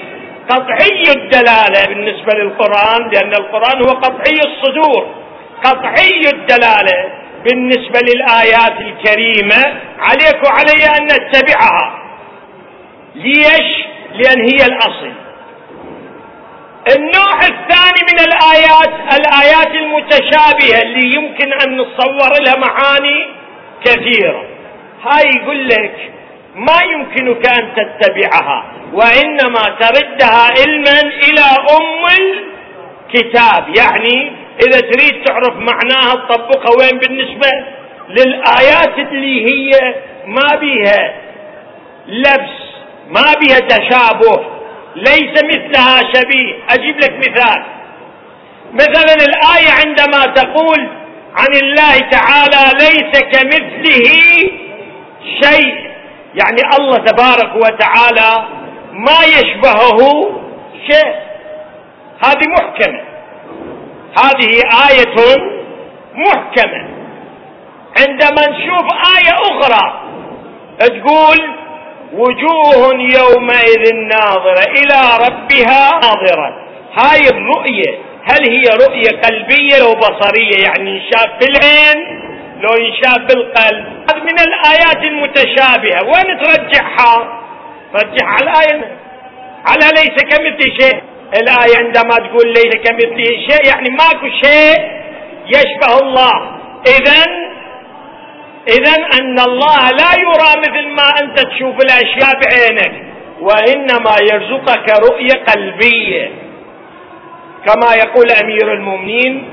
قطعي 0.49 1.03
الدلالة 1.15 1.85
بالنسبة 1.87 2.33
للقرآن 2.33 3.09
لأن 3.13 3.33
القرآن 3.33 3.81
هو 3.81 3.93
قطعي 3.93 4.39
الصدور. 4.45 5.15
قطعي 5.63 6.21
الدلالة. 6.33 7.22
بالنسبة 7.43 7.99
للآيات 7.99 8.81
الكريمة 8.81 9.81
عليك 9.99 10.43
وعلي 10.45 10.85
أن 10.97 11.05
نتبعها. 11.05 11.99
ليش؟ 13.15 13.85
لأن 14.13 14.41
هي 14.41 14.65
الأصل. 14.65 15.11
النوع 16.95 17.39
الثاني 17.41 18.01
من 18.13 18.19
الآيات 18.19 19.19
الآيات 19.19 19.75
المتشابهة 19.75 20.81
اللي 20.81 21.15
يمكن 21.15 21.53
أن 21.53 21.81
نتصور 21.81 22.41
لها 22.45 22.55
معاني 22.57 23.25
كثيرة. 23.85 24.45
هاي 25.03 25.29
يقول 25.41 25.67
لك 25.67 26.11
ما 26.55 26.77
يمكنك 26.91 27.47
أن 27.47 27.69
تتبعها 27.75 28.65
وإنما 28.93 29.77
تردها 29.79 30.51
علما 30.57 30.99
إلى 31.01 31.45
أم 31.77 32.05
الكتاب. 32.19 33.75
يعني 33.77 34.31
إذا 34.61 34.79
تريد 34.79 35.23
تعرف 35.23 35.53
معناها 35.55 36.15
تطبقها 36.15 36.75
وين 36.79 36.99
بالنسبة 36.99 37.49
للآيات 38.09 38.97
اللي 38.97 39.45
هي 39.45 39.95
ما 40.25 40.55
بيها 40.59 41.13
لبس 42.07 42.63
ما 43.09 43.33
بيها 43.39 43.59
تشابه 43.59 44.45
ليس 44.95 45.43
مثلها 45.43 45.97
شبيه. 46.13 46.55
أجيب 46.69 46.97
لك 46.97 47.17
مثال. 47.17 47.63
مثلا 48.73 49.15
الآية 49.15 49.71
عندما 49.85 50.25
تقول 50.25 50.89
عن 51.35 51.55
الله 51.63 51.99
تعالى 52.11 52.77
ليس 52.79 53.21
كمثل 53.21 53.63
كمثله 53.83 54.09
شيء 55.41 55.91
يعني 56.35 56.61
الله 56.79 56.97
تبارك 56.97 57.55
وتعالى 57.55 58.47
ما 58.91 59.19
يشبهه 59.25 59.99
شيء. 60.91 61.15
هذه 62.25 62.47
محكمة. 62.59 63.12
هذه 64.17 64.51
آية 64.89 65.15
محكمة. 66.15 66.89
عندما 67.99 68.49
نشوف 68.49 68.85
آية 69.17 69.33
أخرى 69.41 70.03
تقول 70.79 71.55
وجوه 72.13 72.93
يومئذ 72.93 73.93
ناظرة 73.95 74.63
إلى 74.71 75.25
ربها 75.25 75.89
ناظرة. 75.91 76.63
هاي 76.93 77.19
الرؤية 77.29 77.97
هل 78.23 78.49
هي 78.49 78.63
رؤية 78.87 79.21
قلبية 79.21 79.81
أو 79.81 79.93
بصرية؟ 79.95 80.63
يعني 80.65 80.89
انشاف 80.91 81.27
بالعين 81.39 82.23
لو 82.59 82.75
ينشاف 82.75 83.17
بالقلب 83.17 83.85
هذه 83.85 84.23
من 84.23 84.39
الآيات 84.39 84.97
المتشابهة. 85.03 86.03
وين 86.03 86.43
ترجعها؟ 86.43 87.41
ترجعها 87.93 88.29
على 88.29 88.51
الآية؟ 88.51 88.97
على 89.65 89.85
ليس 89.95 90.23
كمثل 90.23 90.81
شيء. 90.81 91.01
الآية 91.41 91.77
عندما 91.77 92.15
تقول 92.15 92.47
ليس 92.47 92.75
كمثله 92.75 93.25
شيء 93.49 93.67
يعني 93.67 93.89
ماكو 93.89 94.27
شيء 94.43 94.77
يشبه 95.47 95.99
الله. 96.01 96.33
إذا 96.87 97.23
إذا 98.67 98.95
أن 99.19 99.39
الله 99.39 99.89
لا 99.91 100.11
يرى 100.19 100.51
مثل 100.59 100.87
ما 100.87 101.09
أنت 101.21 101.39
تشوف 101.39 101.75
الأشياء 101.75 102.31
بعينك 102.41 103.03
وإنما 103.41 104.15
يرزقك 104.31 104.89
رؤية 105.09 105.43
قلبية. 105.53 106.31
كما 107.65 107.95
يقول 107.95 108.31
أمير 108.43 108.73
المؤمنين 108.73 109.49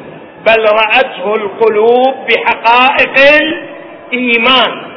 بل 0.46 0.64
رأته 0.64 1.34
القلوب 1.34 2.14
بحقائق 2.28 3.14
الإيمان. 3.42 4.90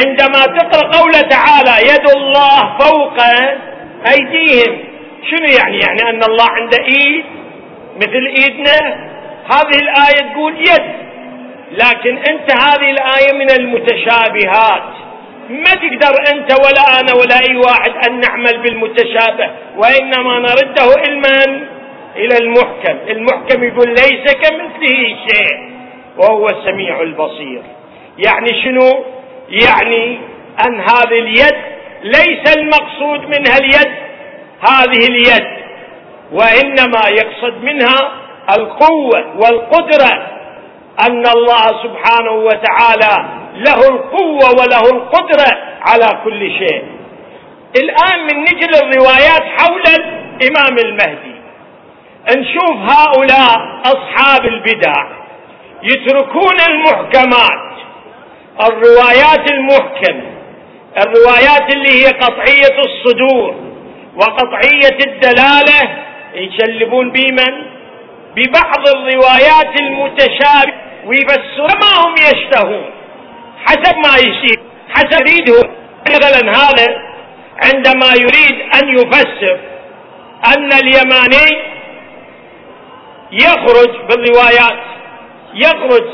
عندما 0.00 0.58
تقرأ 0.58 0.98
قوله 0.98 1.20
تعالى 1.20 1.88
يد 1.90 2.10
الله 2.16 2.78
فوق 2.78 3.16
أيديهم 4.12 4.87
شنو 5.22 5.48
يعني؟ 5.58 5.78
يعني 5.78 6.10
أن 6.10 6.22
الله 6.22 6.46
عنده 6.50 6.78
إيد 6.84 7.24
مثل 7.96 8.26
إيدنا؟ 8.40 9.08
هذه 9.44 9.78
الآية 9.82 10.32
تقول 10.32 10.54
يد. 10.56 11.08
لكن 11.72 12.16
أنت 12.16 12.52
هذه 12.52 12.90
الآية 12.90 13.32
من 13.34 13.50
المتشابهات. 13.50 14.82
ما 15.50 15.74
تقدر 15.74 16.14
أنت 16.32 16.52
ولا 16.52 17.00
أنا 17.00 17.12
ولا 17.14 17.38
أي 17.48 17.56
واحد 17.56 18.08
أن 18.08 18.20
نعمل 18.20 18.58
بالمتشابه 18.62 19.50
وإنما 19.76 20.38
نرده 20.38 21.00
علما 21.06 21.66
إلى 22.16 22.36
المحكم. 22.42 22.98
المحكم 23.08 23.64
يقول 23.64 23.88
ليس 23.88 24.34
كمثله 24.34 25.16
شيء 25.28 25.70
وهو 26.16 26.48
السميع 26.48 27.00
البصير. 27.00 27.62
يعني 28.18 28.62
شنو؟ 28.64 29.04
يعني 29.48 30.18
أن 30.66 30.80
هذه 30.80 31.18
اليد 31.18 31.56
ليس 32.02 32.56
المقصود 32.56 33.20
منها 33.20 33.58
اليد. 33.58 34.07
هذه 34.60 35.06
اليد 35.08 35.58
وإنما 36.32 37.00
يقصد 37.08 37.62
منها 37.62 38.12
القوة 38.58 39.36
والقدرة 39.36 40.26
أن 41.08 41.26
الله 41.26 41.66
سبحانه 41.82 42.30
وتعالى 42.32 43.28
له 43.54 43.88
القوة 43.88 44.50
وله 44.50 44.80
القدرة 44.96 45.58
على 45.82 46.20
كل 46.24 46.40
شيء. 46.58 46.84
الآن 47.76 48.26
من 48.26 48.40
نجل 48.40 48.74
الروايات 48.74 49.42
حول 49.42 49.82
الإمام 49.86 50.78
المهدي. 50.84 51.38
نشوف 52.36 52.76
هؤلاء 52.76 53.80
أصحاب 53.84 54.44
البدع 54.44 54.94
يتركون 55.82 56.60
المحكمات. 56.68 57.68
الروايات 58.60 59.52
المحكمه 59.52 60.38
الروايات 61.06 61.74
اللي 61.74 61.90
هي 61.90 62.06
قطعية 62.06 62.76
الصدور. 62.84 63.67
وقطعية 64.16 64.98
الدلالة 65.06 65.98
يشلبون 66.34 67.12
بمن؟ 67.12 67.78
ببعض 68.36 68.88
الروايات 68.96 69.80
المتشابهه 69.80 70.74
ويفسرون 71.06 71.70
ما 71.80 72.06
هم 72.06 72.14
يشتهون. 72.14 72.90
حسب 73.66 73.96
ما 73.96 74.16
يشير. 74.16 74.60
حسب 74.90 75.26
يريده. 75.26 75.70
مثلا 76.06 76.50
هذا 76.50 76.86
عندما 77.64 78.06
يريد 78.14 78.60
أن 78.74 78.88
يفسر 78.88 79.58
أن 80.56 80.72
اليماني 80.72 81.62
يخرج 83.32 83.90
بالروايات. 84.08 84.78
يخرج 85.54 86.04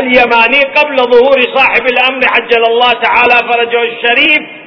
اليماني 0.00 0.60
قبل 0.76 0.96
ظهور 0.96 1.40
صاحب 1.54 1.86
الأمر 1.86 2.20
عجل 2.28 2.64
الله 2.66 2.92
تعالى 2.92 3.52
فرجه 3.52 3.82
الشريف. 3.82 4.63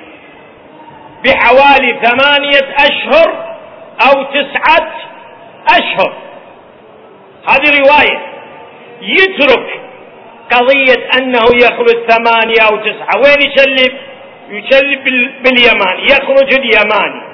بحوالي 1.28 2.00
ثمانية 2.04 2.76
أشهر 2.76 3.58
أو 4.08 4.24
تسعة 4.24 4.92
أشهر. 5.70 6.14
هذه 7.50 7.70
رواية 7.80 8.20
يترك 9.02 9.82
قضية 10.52 11.10
أنه 11.20 11.46
يخرج 11.56 12.10
ثمانية 12.10 12.62
أو 12.72 12.78
تسعة. 12.78 13.18
وين 13.18 13.52
يشلب؟ 13.52 13.94
يشلب 14.50 15.04
باليماني 15.44 16.04
يخرج 16.04 16.54
اليماني 16.54 17.28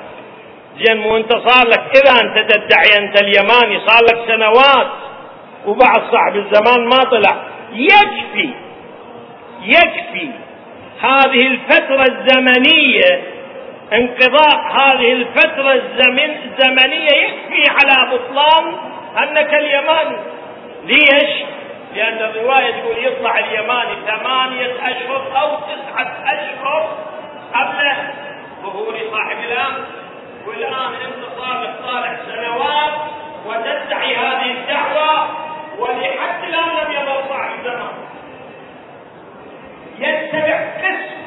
زين 0.81 0.97
مو 0.97 1.17
أنت 1.17 1.31
صار 1.31 1.67
لك 1.67 1.97
اذا 1.97 2.11
أنت 2.11 2.51
تدعي 2.51 2.97
أنت 2.97 3.21
اليماني 3.21 3.79
صار 3.87 4.03
لك 4.03 4.27
سنوات. 4.27 4.87
وبعد 5.65 6.01
صاحب 6.11 6.35
الزمان 6.35 6.85
ما 6.89 7.03
طلع. 7.03 7.43
يكفي 7.73 8.49
يكفي. 9.61 10.29
هذه 11.01 11.47
الفترة 11.47 12.03
الزمنية 12.03 13.21
انقضاء 13.93 14.71
هذه 14.71 15.13
الفترة 15.13 15.73
الزمن 15.73 16.35
الزمنية 16.43 17.11
يكفي 17.11 17.69
على 17.69 18.11
بطلان 18.11 18.75
أنك 19.17 19.53
اليماني 19.53 20.17
ليش؟ 20.83 21.43
لأن 21.95 22.17
الرواية 22.17 22.71
تقول 22.71 23.05
يطلع 23.05 23.39
اليماني 23.39 23.95
ثمانية 24.07 24.75
أشهر 24.81 25.41
أو 25.41 25.55
تسعة 25.55 26.23
أشهر 26.25 26.97
قبل 27.53 27.91
ظهور 28.63 28.95
صاحب 29.11 29.37
الأمر 29.51 29.85
والآن 30.47 30.93
أنت 30.93 31.37
صار 31.37 31.75
طالع 31.83 32.15
سنوات 32.25 32.93
وتدعي 33.45 34.15
هذه 34.15 34.51
الدعوة 34.51 35.27
ولحد 35.79 36.43
الآن 36.43 36.69
لم 36.69 36.91
يظل 36.91 37.29
صاحب 37.29 37.63
زمان. 37.63 37.93
يتبع 39.99 40.59
قسم 40.77 41.23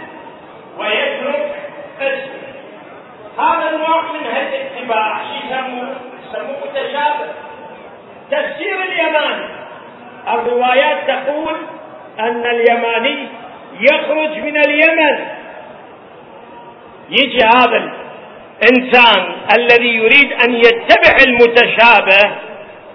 ويترك 0.79 1.57
قسم. 2.01 2.56
النوع 3.75 4.03
من 4.13 4.27
الاتباع 4.27 5.19
شو 5.19 5.47
يسموه؟ 5.47 5.95
يسموه 6.29 6.57
متشابه 6.65 7.27
تفسير 8.31 8.83
اليماني. 8.83 9.47
الروايات 10.29 10.97
تقول 11.07 11.57
أن 12.21 12.47
اليماني 12.47 13.29
يخرج 13.81 14.39
من 14.39 14.57
اليمن. 14.57 15.27
يجي 17.11 17.45
هذا 17.45 17.93
انسان 18.71 19.33
الذي 19.59 19.89
يريد 19.95 20.33
أن 20.33 20.55
يتبع 20.55 21.17
المتشابه 21.27 22.37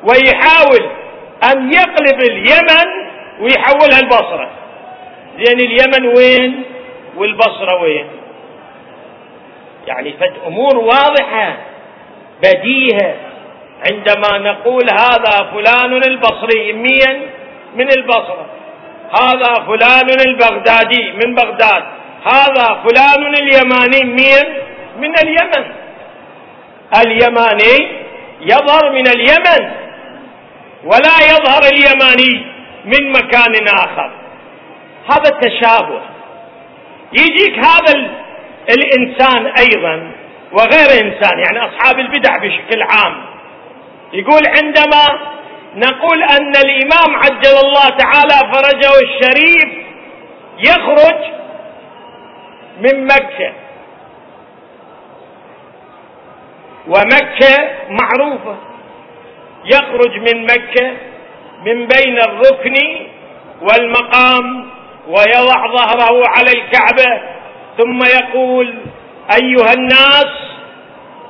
ويحاول 0.04 0.90
أن 1.52 1.74
يقلب 1.74 2.22
اليمن 2.30 3.12
ويحولها 3.40 4.00
البصره 4.00 4.50
زين 5.40 5.60
اليمن 5.60 6.18
وين 6.18 6.64
والبصرة 7.16 7.82
وين؟ 7.82 8.08
يعني 9.88 10.14
فد 10.14 10.34
أمور 10.48 10.78
واضحة 10.78 11.58
بديهة. 12.44 13.16
عندما 13.92 14.38
نقول 14.38 14.84
هذا 14.92 15.52
فلان 15.54 16.04
البصري 16.04 16.74
مين 16.74 17.22
من 17.76 17.88
البصرة 17.98 18.46
هذا 19.22 19.54
فلان 19.54 20.10
البغدادي 20.28 21.12
من 21.12 21.36
بغداد 21.36 21.84
هذا 22.26 22.84
فلان 22.84 23.34
اليماني 23.34 24.04
مين 24.04 24.62
من 25.00 25.14
اليمن. 25.24 25.72
اليماني 27.06 28.02
يظهر 28.42 28.92
من 28.92 29.08
اليمن 29.08 29.72
ولا 30.84 31.18
يظهر 31.32 31.64
اليماني 31.74 32.46
من 32.86 33.12
مكان 33.12 33.68
آخر. 33.68 34.12
هذا 35.12 35.30
التشابه 35.30 36.02
يجيك 37.14 37.60
هذا 37.60 38.21
الإنسان 38.70 39.46
أيضا 39.46 40.12
وغير 40.52 41.06
انسان 41.06 41.40
يعني 41.40 41.60
أصحاب 41.60 42.00
البدع 42.00 42.38
بشكل 42.38 42.82
عام. 42.82 43.26
يقول 44.14 44.42
عندما 44.48 45.32
نقول 45.76 46.24
أن 46.24 46.56
الإمام 46.56 47.16
عجل 47.16 47.56
الله 47.66 47.90
تعالى 47.90 48.54
فرجه 48.54 48.92
الشريف 49.02 49.86
يخرج 50.60 51.18
من 52.78 53.06
مكة. 53.06 53.54
ومكة 56.88 57.70
معروفة. 57.90 58.56
يخرج 59.66 60.18
من 60.18 60.44
مكة 60.44 60.92
من 61.66 61.88
بين 61.88 62.20
الركن 62.20 62.76
والمقام 63.62 64.70
ويضع 65.08 65.68
ظهره 65.68 66.24
على 66.28 66.52
الكعبة. 66.52 67.22
ثم 67.78 68.00
يقول 68.20 68.74
أيها 69.42 69.74
الناس 69.74 70.28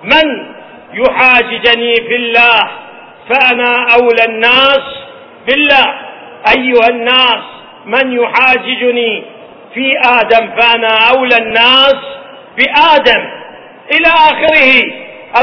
من 0.04 0.52
يحاججني 0.94 1.96
في 1.96 2.16
الله 2.16 2.62
فأنا 3.30 3.86
أولى 3.96 4.24
الناس 4.30 4.82
بالله؟ 5.48 5.86
أيها 6.58 6.88
الناس 6.90 7.44
من 7.86 8.14
يحاججني 8.14 9.24
في 9.74 9.92
آدم 10.06 10.50
فأنا 10.58 10.98
أولى 11.16 11.36
الناس 11.38 11.96
بآدم؟ 12.58 13.42
إلى 13.92 14.08
آخره 14.08 14.84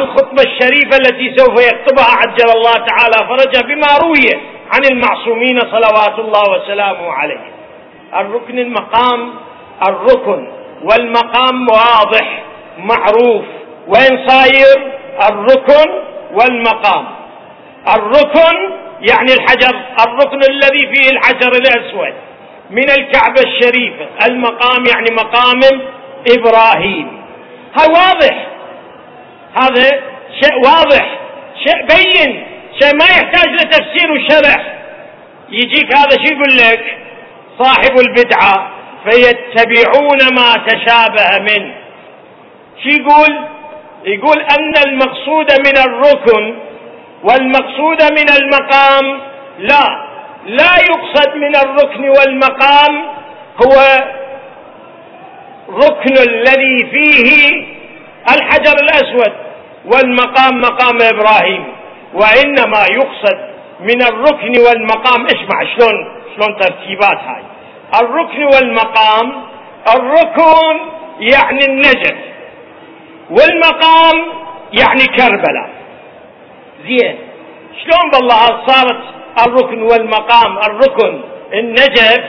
الخطبة 0.03 0.43
الشريفة 0.43 0.97
التي 0.97 1.35
سوف 1.37 1.61
يكتبها 1.67 2.05
عجل 2.19 2.51
الله 2.57 2.75
تعالى 2.75 3.29
فرجه 3.29 3.67
بما 3.67 3.97
روي 4.03 4.29
عن 4.73 4.81
المعصومين 4.93 5.61
صلوات 5.61 6.19
الله 6.19 6.43
وسلامه 6.51 7.13
عليه. 7.13 7.41
الركن 8.15 8.59
المقام 8.59 9.35
الركن. 9.89 10.49
والمقام 10.83 11.67
واضح 11.73 12.43
معروف. 12.79 13.45
وين 13.87 14.29
صاير؟ 14.29 14.93
الركن 15.31 15.91
والمقام. 16.33 17.07
الركن 17.97 18.57
يعني 19.01 19.33
الحجر 19.33 19.81
الركن 20.07 20.41
الذي 20.51 20.95
فيه 20.95 21.11
الحجر 21.11 21.53
الأسود 21.53 22.15
من 22.71 22.91
الكعبة 22.91 23.43
الشريفة. 23.47 24.07
المقام 24.27 24.85
يعني 24.95 25.07
مقام 25.13 25.61
إبراهيم. 26.31 27.23
هذا 27.79 27.93
واضح. 27.93 28.47
هذا 29.63 29.91
شيء 30.43 30.57
واضح 30.57 31.19
شيء 31.67 31.83
بين 31.87 32.47
شيء 32.81 32.97
ما 32.97 33.05
يحتاج 33.05 33.49
لتفسير 33.49 34.13
وشرح. 34.13 34.79
يجيك 35.51 35.97
هذا 35.97 36.11
شو 36.11 36.35
يقول 36.35 36.57
لك؟ 36.57 36.99
صاحب 37.59 37.99
البدعة. 37.99 38.78
فيتبعون 39.05 40.19
ما 40.35 40.55
تشابه 40.67 41.39
منه. 41.41 41.75
شو 42.83 42.89
يقول؟ 42.89 43.45
يقول 44.05 44.41
أن 44.41 44.75
المقصود 44.87 45.53
من 45.67 45.79
الركن 45.79 46.59
والمقصود 47.25 48.03
من 48.03 48.29
المقام 48.41 49.21
لا. 49.59 50.09
لا 50.47 50.73
يقصد 50.91 51.37
من 51.37 51.57
الركن 51.57 52.09
والمقام 52.09 53.05
هو 53.65 53.75
ركن 55.71 56.15
الذي 56.31 56.79
فيه 56.93 57.51
الحجر 58.35 58.73
الأسود 58.83 59.33
والمقام 59.85 60.61
مقام 60.61 60.99
إبراهيم 61.03 61.65
وإنما 62.15 62.83
يقصد 62.91 63.39
من 63.81 64.03
الركن 64.03 64.53
والمقام. 64.67 65.27
اسمع 65.27 65.65
شلون؟ 65.77 66.09
شلون 66.37 66.59
ترتيبات 66.61 67.19
هاي؟ 67.27 67.43
الركن 67.95 68.45
والمقام. 68.45 69.33
الركن 69.97 70.81
يعني 71.21 71.61
النجف 71.69 72.17
والمقام 73.31 74.17
يعني 74.73 75.05
كربلاء. 75.17 75.71
زين. 76.87 77.19
شلون 77.83 78.11
بالله 78.11 78.67
صارت 78.67 79.01
الركن 79.47 79.83
والمقام؟ 79.83 80.59
الركن 80.59 81.21
النجف 81.55 82.21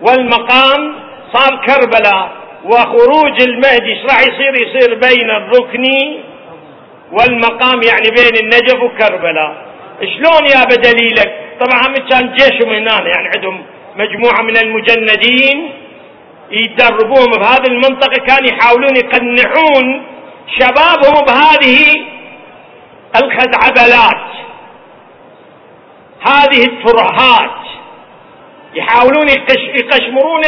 والمقام 0.00 0.94
صار 1.32 1.66
كربلاء. 1.66 2.30
وخروج 2.64 3.42
المهدي 3.42 3.92
إيش 3.92 4.02
راح 4.04 4.20
يصير؟ 4.20 4.54
يصير 4.54 4.94
بين 4.94 5.30
الركن 5.30 5.84
والمقام 7.12 7.80
يعني 7.90 8.08
بين 8.10 8.34
النجف 8.42 8.82
وكربلاء. 8.82 9.54
شلون 10.00 10.46
يا 10.54 10.64
بدليلك؟ 10.64 11.34
طبعا 11.60 11.80
هم 11.86 11.94
كان 12.10 12.34
جيشهم 12.34 12.70
هنا 12.72 13.08
يعني 13.08 13.28
عندهم 13.36 13.62
مجموعة 13.96 14.42
من 14.42 14.56
المجندين 14.56 15.72
يدربوهم 16.50 17.30
بهذه 17.30 17.66
المنطقة 17.66 18.24
كانوا 18.26 18.50
يحاولون 18.50 18.96
يقنعون 18.96 20.06
شبابهم 20.58 21.24
بهذه 21.26 21.78
الخزعبلات. 23.16 24.30
هذه 26.26 26.64
الترهات. 26.64 27.64
يحاولون 28.74 29.28
يقشمرون 29.28 30.44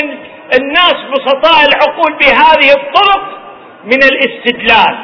الناس 0.61 0.95
بسطاء 1.13 1.69
العقول 1.69 2.13
بهذه 2.21 2.73
الطرق 2.73 3.23
من 3.85 4.03
الاستدلال. 4.03 4.99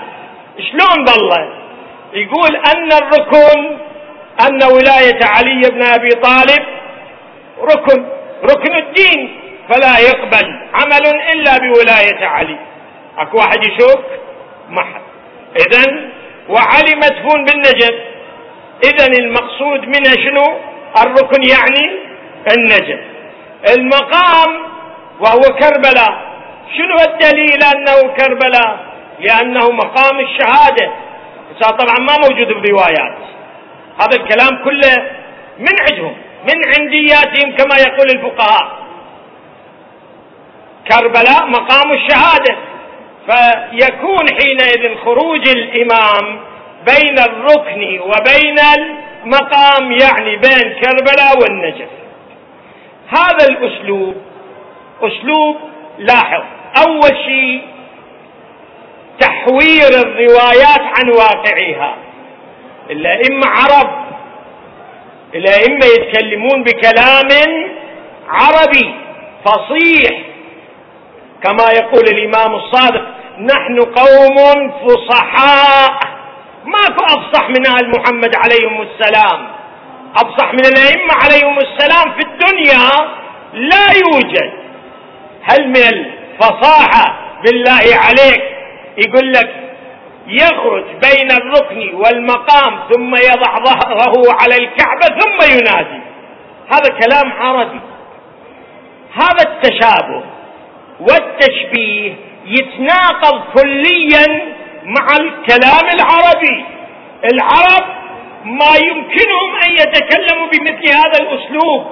شلون 0.59 1.05
بالله؟ 1.05 1.63
يقول 2.13 2.57
أن 2.57 2.93
الركن 2.93 3.77
أن 4.41 4.63
ولاية 4.63 5.19
علي 5.23 5.69
بن 5.71 5.83
أبي 5.83 6.09
طالب 6.09 6.67
ركن. 7.61 8.22
ركن 8.45 8.75
الدين 8.75 9.41
فلا 9.69 9.99
يقبل 9.99 10.47
عمل 10.75 11.07
إلا 11.33 11.59
بولاية 11.59 12.27
علي. 12.27 12.59
أكو 13.19 13.39
واحد 13.39 13.65
يشوف؟ 13.65 14.01
ما 14.69 14.83
حد. 14.83 15.01
اذا 15.57 16.11
وعلي 16.49 16.95
مدفون 16.97 17.45
بالنجف. 17.45 17.95
اذا 18.85 19.07
المقصود 19.07 19.81
منها 19.87 20.13
شنو؟ 20.25 20.59
الركن 21.03 21.43
يعني 21.51 21.93
النجف. 22.57 23.01
المقام 23.77 24.51
وهو 25.21 25.41
كربلاء. 25.41 26.33
شنو 26.77 27.13
الدليل 27.13 27.61
أنه 27.75 28.15
كربلاء؟ 28.15 28.93
لأنه 29.21 29.71
مقام 29.71 30.21
الشهادة. 30.21 30.93
طبعا 31.61 31.99
ما 31.99 32.29
موجود 32.29 32.49
بروايات. 32.63 33.19
هذا 34.01 34.17
الكلام 34.17 34.65
كله 34.65 35.11
من 35.59 35.73
عندهم 35.91 36.17
من 36.43 36.59
عندياتهم 36.79 37.57
كما 37.57 37.77
يقول 37.77 38.11
الفقهاء. 38.11 38.83
كربلاء 40.91 41.47
مقام 41.47 41.93
الشهادة. 41.93 42.57
فيكون 43.27 44.27
حينئذ 44.41 44.99
خروج 45.05 45.49
الإمام 45.49 46.41
بين 46.87 47.19
الركن 47.19 48.01
وبين 48.01 48.59
المقام 48.79 49.93
يعني 49.93 50.37
بين 50.37 50.73
كربلاء 50.81 51.39
والنجف. 51.43 51.89
هذا 53.09 53.47
الأسلوب 53.49 54.17
أسلوب 55.03 55.57
لاحظ. 55.99 56.43
أول 56.87 57.17
شيء 57.25 57.63
تحوير 59.21 60.03
الروايات 60.07 60.81
عن 60.81 61.11
واقعها. 61.11 61.97
الائمه 62.91 63.47
عرب 63.47 64.12
الائمه 65.35 65.87
يتكلمون 65.87 66.63
بكلام 66.63 67.29
عربي 68.29 68.95
فصيح 69.45 70.19
كما 71.43 71.71
يقول 71.73 72.05
الإمام 72.09 72.55
الصادق 72.55 73.03
نحن 73.39 73.79
قوم 73.81 74.71
فصحاء. 74.71 76.01
ماكو 76.65 77.05
افصح 77.05 77.49
من 77.49 77.67
آل 77.67 77.91
محمد 77.91 78.37
عليهم 78.37 78.83
السلام؟ 78.83 79.49
أفصح 80.17 80.53
من 80.53 80.67
الأئمة 80.67 81.15
عليهم 81.15 81.59
السلام 81.59 82.13
في 82.13 82.21
الدنيا 82.27 82.91
لا 83.55 83.87
يوجد. 84.05 84.53
هل 85.43 85.69
من 85.69 85.77
الفصاحة 85.77 87.19
بالله 87.45 87.97
عليك 87.97 88.43
يقول 88.99 89.33
لك 89.33 89.62
يخرج 90.27 90.85
بين 90.85 91.31
الركن 91.31 91.95
والمقام 91.95 92.79
ثم 92.93 93.15
يضع 93.15 93.59
ظهره 93.65 94.37
على 94.41 94.55
الكعبة 94.57 95.21
ثم 95.21 95.51
ينادي. 95.51 96.03
هذا 96.73 96.99
كلام 97.01 97.33
عربي. 97.33 97.81
هذا 99.15 99.51
التشابه 99.51 100.23
والتشبيه 101.01 102.15
يتناقض 102.47 103.43
كليا 103.55 104.55
مع 104.85 105.07
الكلام 105.17 105.91
العربي. 105.95 106.65
العرب 107.33 107.85
ما 108.45 108.77
يمكنهم 108.77 109.57
أن 109.65 109.71
يتكلموا 109.71 110.47
بمثل 110.47 110.89
هذا 110.89 111.19
الأسلوب. 111.21 111.87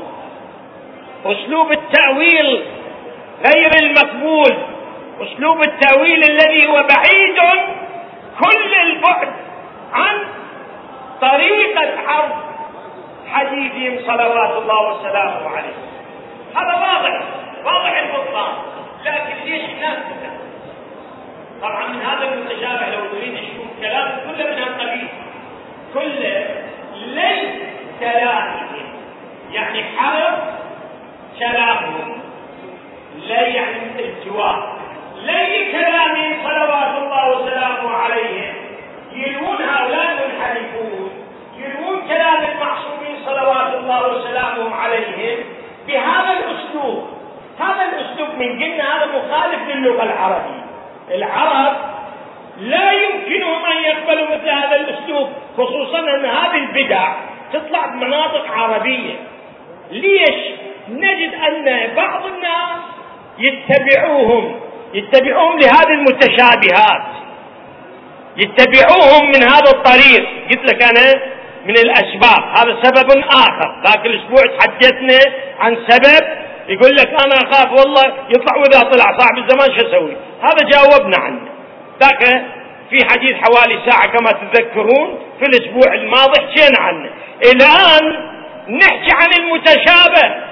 أسلوب 1.26 1.72
التأويل 1.72 2.62
غير 3.46 3.70
المقبول. 3.82 4.56
أسلوب 5.20 5.62
التأويل 5.62 6.24
الذي 6.30 6.66
هو 6.68 6.74
بعيد 6.74 7.38
كل 8.40 8.74
البعد 8.74 9.28
عن 9.92 10.18
طريقه 11.20 12.10
عرض 12.10 12.32
حديثهم 13.32 14.06
صلوات 14.06 14.62
الله 14.62 14.94
وسلامه 14.94 15.48
عليه. 15.56 15.74
هذا 16.56 16.74
واضح 16.74 17.22
واضح 17.64 17.98
البطلان. 17.98 18.52
لكن 19.04 19.50
ليش 19.50 19.70
الناس 19.70 19.98
طبعا 21.62 21.86
من 21.86 22.02
هذا 22.02 22.34
المتشابه 22.34 22.96
لو 22.96 23.06
تريد 23.12 23.34
تشوف 23.34 23.80
كلام 23.80 24.20
كله 24.26 24.46
من 24.46 24.62
هالقبيل 24.62 25.08
كله 25.94 26.46
ليس 27.06 27.50
كلامهم. 28.00 28.92
يعني 29.52 29.84
حرف 29.96 30.38
كلامهم. 31.38 32.20
لا 33.28 33.40
يعني 33.40 33.78
الجواب. 33.98 34.79
لي 35.26 35.72
كلامهم 35.72 36.32
صلوات 36.42 36.98
الله 37.02 37.36
وسلامه 37.36 37.90
عليهم 37.90 38.54
يروون 39.12 39.56
هؤلاء 39.56 40.06
المنحرفون 40.12 41.10
يروون 41.58 42.08
كلام 42.08 42.44
المعصومين 42.52 43.16
صلوات 43.26 43.74
الله 43.74 44.16
وسلامه 44.16 44.74
عليهم 44.74 45.38
بهذا 45.86 46.32
الأسلوب. 46.32 47.20
الأسلوب 48.20 48.28
من 48.38 48.62
قلنا 48.62 48.96
هذا 48.96 49.06
مخالف 49.06 49.68
للغة 49.68 50.02
العربية. 50.02 50.64
العرب 51.10 51.76
لا 52.60 52.92
يمكنهم 52.92 53.64
أن 53.64 53.84
يقبلوا 53.84 54.36
مثل 54.36 54.48
هذا 54.48 54.76
الأسلوب 54.76 55.28
خصوصا 55.56 55.98
أن 55.98 56.24
هذه 56.24 56.56
البدع 56.56 57.14
تطلع 57.52 57.86
بمناطق 57.86 58.50
عربية. 58.50 59.14
ليش؟ 59.90 60.50
نجد 60.88 61.34
أن 61.34 61.94
بعض 61.96 62.26
الناس 62.26 62.80
يتبعوهم. 63.38 64.60
يتبعوهم 64.94 65.58
لهذه 65.58 65.92
المتشابهات. 65.92 67.06
يتبعوهم 68.36 69.26
من 69.26 69.42
هذا 69.42 69.70
الطريق. 69.70 70.28
قلت 70.50 70.72
لك 70.72 70.82
أنا 70.82 71.22
من 71.66 71.74
الأسباب. 71.78 72.42
هذا 72.58 72.78
سبب 72.82 73.24
آخر. 73.30 73.82
ذاك 73.86 74.06
الأسبوع 74.06 74.58
تحدثنا 74.58 75.18
عن 75.60 75.76
سبب. 75.88 76.26
يقول 76.68 76.96
لك 76.96 77.08
أنا 77.08 77.34
أخاف 77.34 77.72
والله 77.72 78.04
يطلع 78.04 78.56
وإذا 78.56 78.80
طلع 78.80 79.18
صاحب 79.18 79.38
الزمان 79.38 79.78
شو 79.78 79.88
أسوي؟ 79.88 80.16
هذا 80.42 80.68
جاوبنا 80.72 81.16
عنه. 81.18 81.40
ذاك 82.02 82.44
في 82.90 82.98
حديث 83.10 83.32
حوالي 83.32 83.78
ساعة 83.90 84.06
كما 84.06 84.32
تذكرون 84.32 85.18
في 85.38 85.44
الأسبوع 85.46 85.94
الماضي 85.94 86.40
حكينا 86.40 86.80
عنه. 86.80 87.10
الآن 87.44 88.30
نحكي 88.78 89.12
عن 89.14 89.28
المتشابه. 89.38 90.50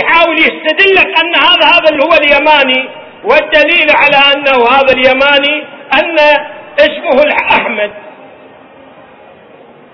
يحاول 0.00 0.38
يستدلك 0.38 1.06
أن 1.06 1.34
هذا 1.34 1.66
هذا 1.66 1.88
اللي 1.90 2.04
هو 2.04 2.14
اليماني. 2.22 2.88
والدليل 3.24 3.88
على 3.94 4.34
أنه 4.34 4.68
هذا 4.68 4.92
اليماني 4.92 5.64
أن 6.02 6.16
اسمه 6.78 7.22
احمد 7.52 7.90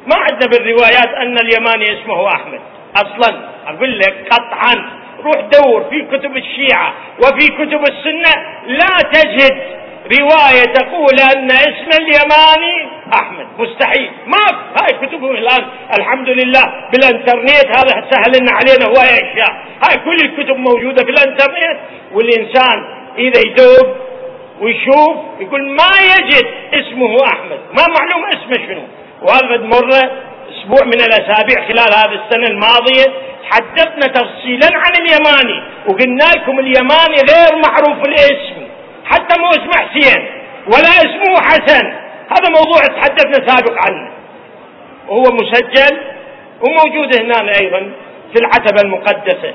ما 0.06 0.16
عندنا 0.16 0.50
بالروايات 0.50 1.08
أن 1.22 1.38
اليماني 1.38 2.02
اسمه 2.02 2.28
أحمد 2.28 2.60
أصلا. 2.96 3.40
أقول 3.66 3.98
لك 3.98 4.28
قطعا. 4.30 4.90
روح 5.24 5.40
دور 5.52 5.84
في 5.90 6.02
كتب 6.02 6.36
الشيعة 6.36 6.94
وفي 7.18 7.46
كتب 7.48 7.80
السنة. 7.82 8.32
لا 8.66 9.10
تجد 9.12 9.58
رواية 10.20 10.62
تقول 10.62 11.20
أن 11.36 11.50
اسم 11.50 11.90
اليماني 12.02 12.88
أحمد. 13.14 13.46
مستحيل. 13.58 14.10
ما 14.26 14.58
هاي 14.82 15.06
كتبهم 15.06 15.30
الآن. 15.34 15.64
الحمد 15.98 16.28
لله. 16.28 16.64
بالإنترنت 16.92 17.66
هذا 17.78 18.10
سهل 18.10 18.40
لنا 18.40 18.52
علينا 18.52 18.86
هواية 18.86 19.14
أشياء. 19.14 19.52
هاي 19.84 19.96
كل 20.04 20.16
الكتب 20.24 20.56
موجودة 20.56 21.04
في 21.04 21.10
الإنترنت. 21.10 21.80
والإنسان 22.12 22.93
إذا 23.18 23.40
يدوب 23.46 23.96
ويشوف 24.60 25.16
يقول 25.40 25.70
ما 25.70 25.90
يجد 26.14 26.46
اسمه 26.72 27.16
أحمد. 27.26 27.58
ما 27.76 27.84
معلوم 27.98 28.24
اسمه 28.28 28.66
شنو. 28.66 28.82
وهذا 29.22 29.62
مرة 29.62 30.10
أسبوع 30.50 30.84
من 30.84 31.00
الأسابيع 31.00 31.68
خلال 31.68 31.94
هذه 31.94 32.20
السنة 32.24 32.46
الماضية 32.46 33.04
حدثنا 33.50 34.06
تفصيلا 34.14 34.68
عن 34.72 34.92
اليماني. 35.02 35.62
وقلنا 35.88 36.24
لكم 36.36 36.58
اليماني 36.58 37.16
غير 37.30 37.62
معروف 37.68 38.08
الاسم. 38.08 38.66
حتى 39.04 39.40
مو 39.40 39.48
اسمه 39.48 39.86
حسين 39.86 40.26
ولا 40.66 40.88
اسمه 40.88 41.40
حسن. 41.40 41.86
هذا 42.28 42.48
موضوع 42.48 42.82
تحدثنا 42.82 43.46
سابق 43.48 43.78
عنه 43.78 44.10
وهو 45.08 45.22
مسجل 45.22 45.98
وموجود 46.60 47.16
هنا 47.20 47.58
أيضا 47.60 47.92
في 48.32 48.40
العتبة 48.40 48.80
المقدسة. 48.84 49.54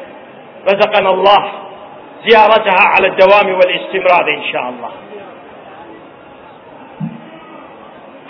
رزقنا 0.66 1.10
الله. 1.10 1.69
زيارتها 2.28 2.80
على 2.80 3.08
الدوام 3.08 3.54
والاستمرار 3.54 4.38
إن 4.38 4.44
شاء 4.54 4.70
الله. 4.70 4.92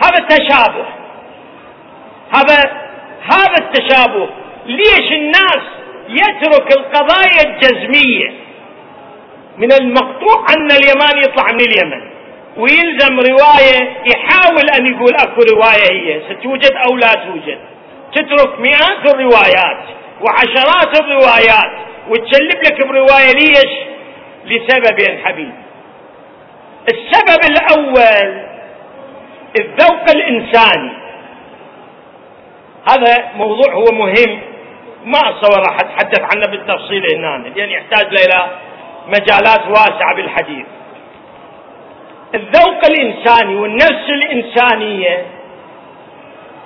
هذا 0.04 0.18
التشابه 0.20 0.86
هذا 2.36 2.72
هذا 3.22 3.56
التشابه. 3.60 4.30
ليش 4.66 5.12
الناس 5.12 5.64
يترك 6.10 6.78
القضايا 6.78 7.42
الجزمية؟ 7.46 8.34
من 9.58 9.72
المقطوع 9.72 10.46
أن 10.50 10.72
اليمان 10.72 11.18
يطلع 11.24 11.52
من 11.52 11.62
اليمن 11.62 12.10
ويلزم 12.58 13.20
رواية 13.20 13.98
يحاول 14.06 14.70
أن 14.80 14.96
يقول 14.96 15.16
أكو 15.16 15.42
رواية 15.42 15.92
هي 15.92 16.22
ستوجد 16.30 16.72
أو 16.88 16.96
لا 16.96 17.14
توجد. 17.14 17.60
تترك 18.16 18.60
مئات 18.60 19.14
الروايات 19.14 19.86
وعشرات 20.22 21.02
الروايات. 21.02 21.89
وتشلب 22.08 22.64
لك 22.66 22.88
برواية 22.88 23.32
ليش؟ 23.34 23.72
لسببين 24.46 25.26
حبيبي. 25.26 25.54
السبب 26.94 27.40
الأول 27.50 28.44
الذوق 29.60 30.10
الإنساني. 30.16 30.92
هذا 32.92 33.32
موضوع 33.36 33.74
هو 33.74 33.86
مهم. 33.94 34.40
ما 35.06 35.20
أتصور 35.20 35.60
راح 35.60 35.78
أتحدث 35.80 36.20
عنه 36.36 36.48
بالتفصيل 36.52 37.16
هنا. 37.16 37.48
لأن 37.56 37.70
يحتاج 37.70 38.06
إلى 38.06 38.48
مجالات 39.08 39.68
واسعة 39.68 40.16
بالحديث. 40.16 40.66
الذوق 42.36 42.86
الإنساني 42.86 43.56
والنفس 43.56 44.10
الإنسانية 44.10 45.26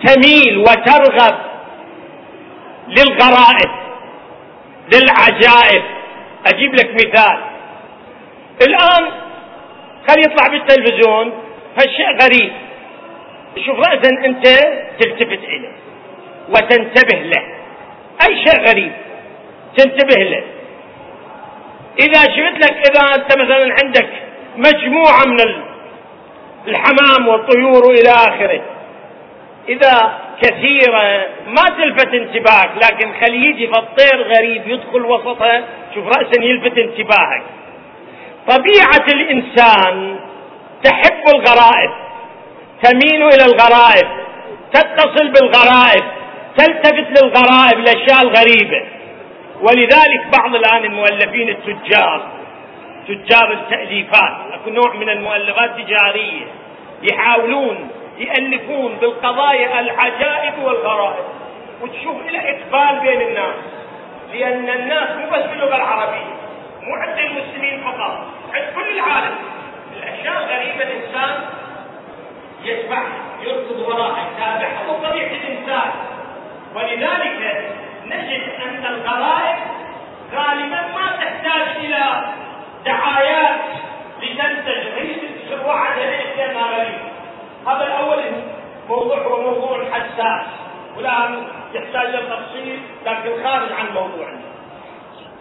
تميل 0.06 0.58
وترغب 0.58 1.36
للغرائب. 2.88 3.83
للعجائب. 4.92 5.84
أجيب 6.48 6.76
لك 6.76 6.94
مثال. 6.94 7.40
الآن 8.62 9.12
خلي 10.08 10.22
يطلع 10.22 10.48
بالتلفزيون 10.48 11.34
هالشيء 11.78 12.18
غريب. 12.22 12.52
شوف 13.66 13.80
رأسا 13.80 14.10
أنت 14.26 14.48
تلتفت 15.00 15.44
إليه 15.44 15.74
وتنتبه 16.50 17.20
له. 17.20 17.44
أي 18.28 18.46
شيء 18.46 18.70
غريب. 18.70 18.92
تنتبه 19.78 20.24
له. 20.24 20.44
إذا 22.00 22.22
شفت 22.22 22.66
لك 22.66 22.90
إذا 22.90 23.16
أنت 23.16 23.38
مثلا 23.38 23.76
عندك 23.84 24.10
مجموعة 24.58 25.26
من 25.26 25.64
الحمام 26.68 27.28
والطيور 27.28 27.92
إلى 27.92 28.10
آخره. 28.10 28.62
إذا 29.70 30.23
كثيرة 30.44 31.26
ما 31.48 31.64
تلفت 31.78 32.14
انتباهك 32.14 32.72
لكن 32.84 33.14
خلي 33.22 33.50
يجي 33.50 33.68
فالطير 33.68 34.24
غريب 34.24 34.68
يدخل 34.68 35.06
وسطها 35.06 35.64
شوف 35.96 36.08
رأسا 36.08 36.42
يلفت 36.42 36.78
انتباهك. 36.78 37.44
طبيعة 38.48 39.06
الإنسان 39.14 40.20
تحب 40.84 41.24
الغرائب 41.36 41.92
تميل 42.84 43.24
إلى 43.24 43.46
الغرائب 43.46 44.08
تتصل 44.74 45.32
بالغرائب 45.32 46.04
تلتفت 46.58 47.22
للغرائب 47.24 47.80
الأشياء 47.80 48.22
الغريبة. 48.22 48.86
ولذلك 49.62 50.38
بعض 50.38 50.56
الآن 50.56 50.84
المؤلفين 50.86 51.50
التجار 51.50 52.28
تجار 53.08 53.52
التأليفات 53.52 54.36
أكو 54.54 54.70
نوع 54.70 54.96
من 54.96 55.10
المؤلفات 55.10 55.70
التجاريه 55.70 56.46
يحاولون 57.04 57.90
يألفون 58.18 58.96
بالقضايا 58.96 59.80
العجائب 59.80 60.64
والغرائب. 60.64 61.26
وتشوف 61.82 62.32
له 62.32 62.40
إقبال 62.40 63.00
بين 63.00 63.22
الناس. 63.22 63.56
لأن 64.34 64.70
الناس 64.70 65.10
مو 65.18 65.30
بس 65.30 65.44
باللغة 65.44 65.76
العربية 65.76 66.34
مو 66.82 66.96
عند 66.96 67.20
المسلمين 67.20 67.84
فقط 67.84 68.28
عند 68.54 68.66
كل 68.76 69.00
العالم. 69.00 69.36
الأشياء 69.98 70.38
الغريبة 70.38 70.84
الإنسان 70.84 71.46
يتبعها 72.64 73.18
يركض 73.42 73.80
وراها 73.80 74.28
يتابعها 74.32 74.90
وطبيعه 74.90 75.32
الإنسان. 75.32 75.92
ولذلك 76.76 77.66
نجد 78.06 78.44
أن 78.66 78.86
الغرائب 78.86 79.58
غالبا 80.36 80.82
ما 80.96 81.08
تحتاج 81.22 81.78
إلى 81.78 82.04
دعايات 82.86 83.60
لتنتج 84.22 84.88
هي 84.98 85.16
شروعها 85.50 85.96
ليس 85.96 86.56
ما 86.56 86.62
غريب 86.62 87.00
هذا 87.68 87.84
الأول 87.84 88.24
موضوع 88.90 89.18
هو 89.18 89.42
موضوع 89.42 89.86
حساس. 89.92 90.46
ولا 90.98 91.30
يحتاج 91.74 92.06
إلى 92.06 92.18
تفصيل 92.18 92.80
لكن 93.06 93.44
خارج 93.44 93.72
عن 93.72 93.94
موضوعنا. 93.94 94.42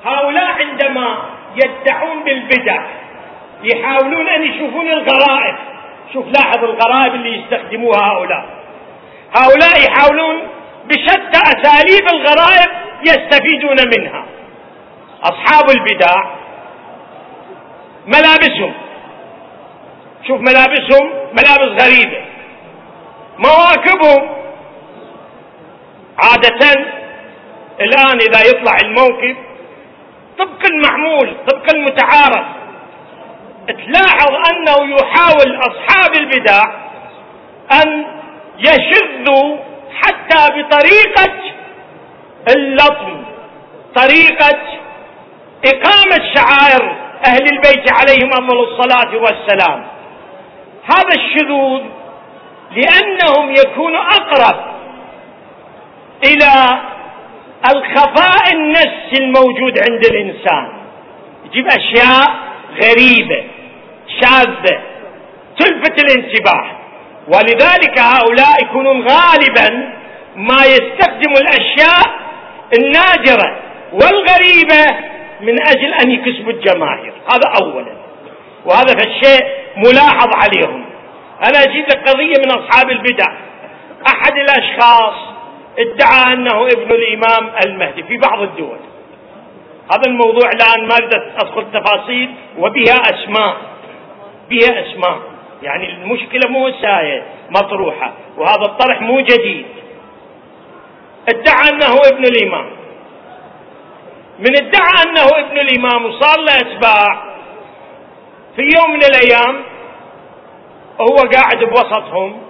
هؤلاء 0.04 0.50
عندما 0.64 1.16
يدعون 1.56 2.24
بالبدع 2.24 2.82
يحاولون 3.62 4.28
أن 4.28 4.42
يشوفون 4.42 4.86
الغرائب. 4.86 5.56
شوف 6.12 6.26
لاحظ 6.26 6.64
الغرائب 6.64 7.14
اللي 7.14 7.38
يستخدموها 7.38 8.00
هؤلاء. 8.00 8.44
هؤلاء 9.36 9.90
يحاولون 9.90 10.42
بشتى 10.84 11.40
أساليب 11.54 12.06
الغرائب 12.12 12.70
يستفيدون 13.06 13.76
منها. 13.96 14.24
أصحاب 15.22 15.70
البدع 15.70 16.24
ملابسهم. 18.06 18.74
شوف 20.26 20.40
ملابسهم 20.40 21.10
ملابس 21.32 21.82
غريبة. 21.82 22.24
مواكبهم 23.38 24.28
عادة 26.18 26.72
الآن 27.80 28.18
إذا 28.28 28.40
يطلع 28.50 28.76
الموكب 28.82 29.36
طبق 30.38 30.66
المعمول 30.70 31.36
طبق 31.48 31.74
المتعارف 31.74 32.46
تلاحظ 33.68 34.30
أنه 34.50 34.96
يحاول 34.96 35.56
أصحاب 35.60 36.16
البدع 36.16 36.62
أن 37.82 38.04
يشذوا 38.58 39.56
حتى 40.02 40.62
بطريقة 40.62 41.32
اللطم 42.56 43.24
طريقة 43.94 44.58
إقامة 45.64 46.34
شعائر 46.34 46.96
واهل 47.24 47.42
البيت 47.52 47.92
عليهم 47.92 48.28
أفضل 48.32 48.60
الصلاة 48.60 49.16
والسلام. 49.16 49.91
هذا 50.84 51.14
الشذوذ 51.14 51.82
لأنهم 52.70 53.50
يكون 53.50 53.96
أقرب 53.96 54.72
إلى 56.24 56.80
الخفاء 57.70 58.54
النفسي 58.54 59.16
الموجود 59.20 59.78
عند 59.90 60.04
الإنسان. 60.04 60.72
يجيب 61.44 61.66
أشياء 61.66 62.34
غريبة 62.82 63.44
شاذة 64.20 64.80
تلفت 65.58 66.04
الانتباه. 66.04 66.70
ولذلك 67.28 67.98
هؤلاء 67.98 68.62
يكونون 68.62 69.06
غالبا 69.08 69.92
ما 70.36 70.64
يستخدموا 70.64 71.38
الأشياء 71.40 72.22
النادرة 72.78 73.56
والغريبة 73.92 74.96
من 75.40 75.62
أجل 75.66 75.94
أن 75.94 76.10
يكسبوا 76.10 76.52
الجماهير. 76.52 77.12
هذا 77.32 77.52
اولا. 77.62 77.96
وهذا 78.64 78.94
فالشيء 78.94 79.61
ملاحظ 79.76 80.28
عليهم. 80.34 80.84
أنا 81.44 81.62
أجيب 81.62 81.84
لك 81.84 82.08
قضيه 82.08 82.34
من 82.44 82.50
أصحاب 82.50 82.90
البدع. 82.90 83.32
أحد 84.08 84.32
الأشخاص 84.32 85.14
ادعى 85.78 86.32
أنه 86.32 86.66
ابن 86.66 86.90
الإمام 86.90 87.52
المهدي 87.66 88.02
في 88.02 88.16
بعض 88.16 88.40
الدول. 88.40 88.78
هذا 89.92 90.02
الموضوع 90.06 90.50
الآن 90.54 90.88
ما 90.88 90.94
أريد 90.94 91.14
أدخل 91.14 91.66
تفاصيل 91.72 92.34
وبها 92.58 92.94
أسماء. 92.94 93.56
بها 94.50 94.82
أسماء. 94.86 95.18
يعني 95.62 95.90
المشكلة 95.92 96.50
مو 96.50 96.70
ساية 96.70 97.22
مطروحة. 97.50 98.12
وهذا 98.36 98.64
الطرح 98.64 99.00
مو 99.00 99.20
جديد. 99.20 99.66
ادعى 101.28 101.70
أنه 101.72 102.00
ابن 102.12 102.24
الإمام. 102.24 102.70
من 104.38 104.56
ادعى 104.56 105.04
أنه 105.06 105.46
ابن 105.46 105.56
الإمام 105.56 106.04
وصار 106.04 106.40
له 106.40 106.56
أتباع 106.56 107.31
في 108.56 108.62
يوم 108.62 108.90
من 108.90 109.04
الأيام 109.04 109.62
هو 111.00 111.16
قاعد 111.16 111.64
بوسطهم 111.64 112.42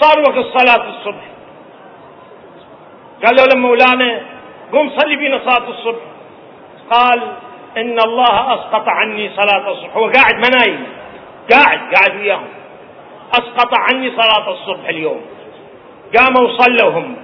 صار 0.00 0.18
وقت 0.18 0.46
صلاة 0.58 0.88
الصبح. 0.88 1.24
قال 3.24 3.36
له 3.36 3.60
مولانا 3.60 4.20
قم 4.72 4.90
صلي 4.98 5.16
بينا 5.16 5.40
صلاة 5.44 5.68
الصبح. 5.68 6.02
قال 6.90 7.22
إن 7.76 7.98
الله 8.00 8.54
أسقط 8.54 8.88
عني 8.88 9.30
صلاة 9.36 9.72
الصبح. 9.72 9.96
هو 9.96 10.10
قاعد 10.10 10.34
ما 10.34 10.48
نايم 10.58 10.86
قاعد 11.52 11.94
قاعد 11.94 12.20
وياهم. 12.20 12.48
أسقط 13.32 13.74
عني 13.78 14.10
صلاة 14.10 14.50
الصبح 14.50 14.88
اليوم. 14.88 15.20
قاموا 16.16 16.48
وصلوا 16.48 16.90
هم 16.90 17.16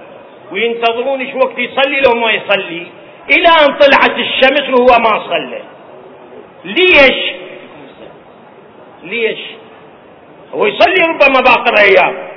وينتظرون 0.51 1.21
إيش 1.21 1.35
وقت 1.35 1.57
يصلي 1.57 2.01
لهم 2.01 2.21
ما 2.21 2.31
يصلي. 2.31 2.87
إلى 3.29 3.47
أن 3.47 3.77
طلعت 3.79 4.19
الشمس 4.19 4.69
وهو 4.69 4.99
ما 4.99 5.29
صلى. 5.29 5.61
ليش؟ 6.65 7.40
ليش؟ 9.03 9.39
هو 10.53 10.65
يصلي 10.65 11.03
ربما 11.09 11.39
باقي 11.39 11.71
الأيام. 11.71 12.27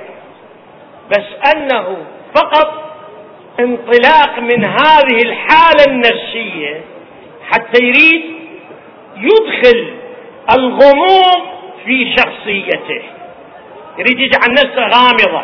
بس 1.10 1.54
أنه 1.54 1.96
فقط 2.34 2.84
انطلاق 3.60 4.38
من 4.38 4.64
هذه 4.64 5.22
الحالة 5.24 5.84
النفسية 5.88 6.80
حتى 7.50 7.84
يريد 7.84 8.22
يدخل 9.16 9.94
الغموض 10.56 11.42
في 11.84 12.16
شخصيته. 12.16 13.02
يريد 13.98 14.20
يجعل 14.20 14.52
نفسه 14.52 14.82
غامضة 14.82 15.42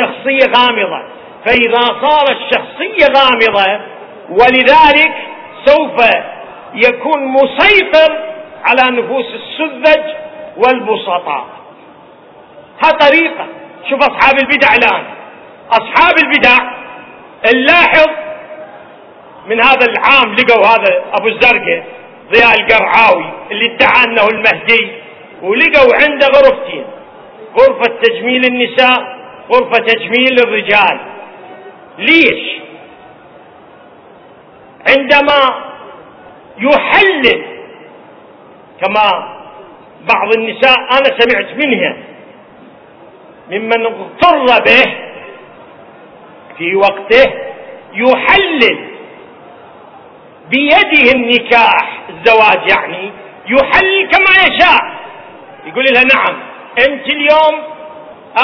شخصية 0.00 0.52
غامضة. 0.56 1.04
فإذا 1.46 1.80
صارت 1.80 2.36
الشخصيه 2.40 3.06
غامضة 3.16 3.80
ولذلك 4.30 5.12
سوف 5.64 6.04
يكون 6.74 7.24
مسيطر 7.24 8.18
على 8.64 8.96
نفوس 8.96 9.26
السذج 9.34 10.02
والبسطاء. 10.64 11.46
ها 12.84 12.90
طريقة. 12.90 13.46
شوف 13.90 13.98
أصحاب 13.98 14.38
البدع 14.38 14.74
الآن. 14.74 15.04
أصحاب 15.70 16.14
البدع 16.24 16.56
نلاحظ 17.54 18.08
من 19.46 19.60
هذا 19.60 19.86
العام 19.86 20.34
لقوا 20.34 20.66
هذا 20.66 21.04
أبو 21.12 21.28
الزرقة 21.28 21.84
ضياء 22.32 22.60
القرعاوي 22.60 23.30
اللي 23.50 23.74
ادعى 23.74 24.04
أنه 24.04 24.26
المهدي 24.28 24.92
ولقوا 25.42 25.94
عنده 26.02 26.26
غرفتين. 26.26 26.84
غرفة 27.58 27.96
تجميل 28.02 28.44
النساء 28.44 29.20
غرفة 29.52 29.78
تجميل 29.86 30.38
الرجال. 30.38 31.00
ليش؟ 31.98 32.60
عندما 34.88 35.64
يحلل 36.58 37.44
كما 38.80 39.39
بعض 40.08 40.32
النساء 40.36 40.76
أنا 40.78 41.18
سمعت 41.20 41.64
منها 41.64 41.96
ممن 43.50 43.86
اضطر 43.86 44.44
به 44.66 44.94
في 46.58 46.74
وقته 46.76 47.32
يحلل 47.94 48.78
بيده 50.50 51.12
النكاح 51.14 52.00
الزواج 52.08 52.70
يعني 52.70 53.10
يحلل 53.46 54.10
كما 54.10 54.30
يشاء. 54.46 55.00
يقول 55.66 55.84
لها 55.94 56.02
نعم 56.04 56.36
أنت 56.78 57.06
اليوم 57.12 57.62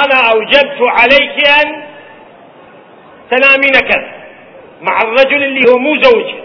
أنا 0.05 0.31
أوجبت 0.33 0.79
عليك 0.89 1.49
أن 1.49 1.83
تنامين 3.31 3.73
كذا 3.73 4.13
مع 4.81 5.01
الرجل 5.03 5.43
اللي 5.45 5.71
هو 5.71 5.79
مو 5.79 6.03
زوجك 6.03 6.43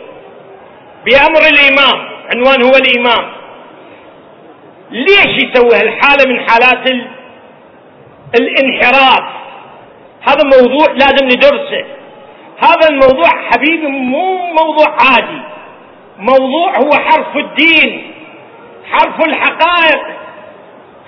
بأمر 1.06 1.42
الإمام 1.54 2.10
عنوان 2.36 2.62
هو 2.64 2.72
الإمام. 2.76 3.41
ليش 4.92 5.44
يسوي 5.44 5.80
هالحالة 5.80 6.34
من 6.34 6.40
حالات 6.50 6.90
الانحراف؟ 8.40 9.24
هذا 10.22 10.44
موضوع 10.44 10.88
لازم 10.94 11.26
ندرسه. 11.26 11.86
هذا 12.64 12.90
الموضوع 12.90 13.30
حبيبي 13.52 13.88
مو 13.88 14.54
موضوع 14.54 14.88
عادي. 14.90 15.42
موضوع 16.18 16.78
هو 16.78 16.92
حرف 16.92 17.38
الدين 17.38 18.14
حرف 18.92 19.28
الحقائق 19.28 20.02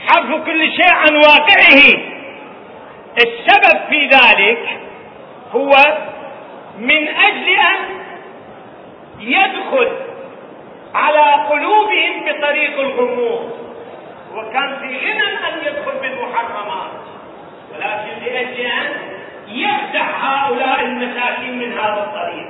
حرف 0.07 0.45
كل 0.45 0.71
شيء 0.71 0.93
عن 0.93 1.15
واقعه. 1.15 2.13
السبب 3.17 3.79
في 3.89 4.05
ذلك 4.05 4.79
هو 5.55 5.71
من 6.79 7.07
أجل 7.07 7.49
أن 7.49 7.77
يدخل 9.19 9.91
على 10.95 11.45
قلوبهم 11.49 12.25
بطريق 12.25 12.79
الغموض. 12.79 13.51
وكان 14.35 14.75
في 14.79 14.97
غنى 14.97 15.27
أن 15.47 15.59
يدخل 15.65 15.99
بالمحرمات. 16.01 16.91
ولكن 17.73 18.25
لأجل 18.25 18.65
أن 18.65 18.91
يخدع 19.47 20.01
هؤلاء 20.01 20.79
المساكين 20.85 21.59
من 21.59 21.77
هذا 21.77 22.03
الطريق. 22.03 22.47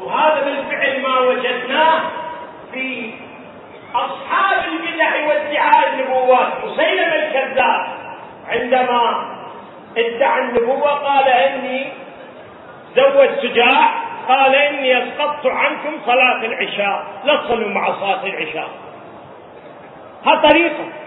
وهذا 0.00 0.44
بالفعل 0.44 1.02
ما 1.02 1.18
وجدناه 1.18 2.00
في 2.72 3.12
أصحاب 3.94 4.64
البدع 4.68 5.26
وادعاء 5.26 5.88
النبوات. 5.92 6.64
مسيلم 6.64 7.12
الكذاب. 7.12 7.86
عندما 8.48 9.26
ادعى 9.96 10.40
النبوة 10.40 10.90
قال 10.90 11.28
إني 11.28 11.92
زوج 12.96 13.28
سجاع 13.42 13.90
قال 14.28 14.54
إني 14.54 14.98
أسقطت 14.98 15.46
عنكم 15.46 15.92
صلاة 16.06 16.44
العشاء. 16.44 17.04
لا 17.24 17.36
تصلوا 17.36 17.68
مع 17.68 17.92
صلاه 17.92 18.26
العشاء. 18.26 18.68
ها 20.26 20.34
طريقه. 20.34 20.99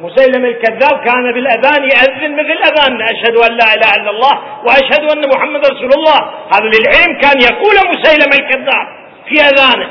مسيلم 0.00 0.44
الكذاب 0.44 1.04
كان 1.04 1.32
بالأذان 1.34 1.82
يأذن 1.82 2.32
مثل 2.32 2.58
اذان 2.70 3.02
أشهد 3.02 3.36
أن 3.36 3.56
لا 3.56 3.74
إله 3.74 3.94
إلا 3.96 4.10
الله 4.10 4.38
وأشهد 4.66 5.10
أن 5.10 5.28
محمد 5.36 5.66
رسول 5.66 5.90
الله. 5.94 6.18
هذا 6.54 6.66
للعلم 6.74 7.20
كان 7.20 7.40
يقول 7.40 7.74
مسيلم 7.98 8.32
الكذاب 8.32 8.86
في 9.28 9.40
أذانه. 9.40 9.90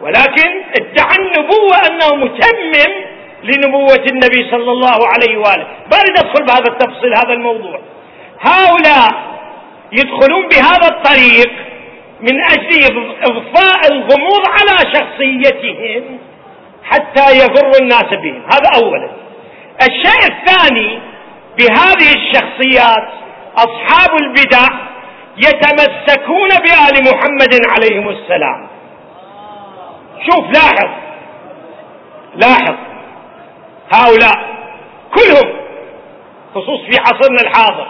ولكن 0.00 0.62
ادعى 0.80 1.16
النبوة 1.18 1.76
أنه 1.86 2.24
متمم 2.24 2.94
لنبوة 3.42 4.04
النبي 4.08 4.50
صلى 4.50 4.72
الله 4.72 4.98
عليه 5.08 5.36
وآله. 5.36 5.66
ما 5.92 5.98
ادخل 5.98 6.44
بهذا 6.44 6.72
التفصيل 6.72 7.14
هذا 7.16 7.32
الموضوع. 7.32 7.80
هؤلاء 8.40 9.12
يدخلون 9.92 10.48
بهذا 10.48 10.88
الطريق 10.88 11.52
من 12.20 12.40
أجل 12.44 13.06
إضفاء 13.22 13.92
الغموض 13.92 14.48
على 14.48 14.92
شخصيتهم 14.94 16.18
حتى 16.84 17.36
يغر 17.38 17.72
الناس 17.80 18.04
بهم. 18.22 18.42
هذا 18.52 18.82
اولا. 18.82 19.23
الشيء 19.82 20.32
الثاني 20.32 21.00
بهذه 21.58 22.14
الشخصيات 22.14 23.08
أصحاب 23.56 24.10
البدع 24.20 24.68
يتمسكون 25.36 26.48
بآل 26.48 27.04
محمد 27.04 27.60
عليهم 27.68 28.08
السلام. 28.08 28.68
شوف 30.30 30.44
لاحظ 30.50 30.90
لاحظ 32.34 32.74
هؤلاء 33.94 34.54
كلهم 35.14 35.54
خصوص 36.54 36.80
في 36.80 37.00
عصرنا 37.00 37.40
الحاضر 37.42 37.86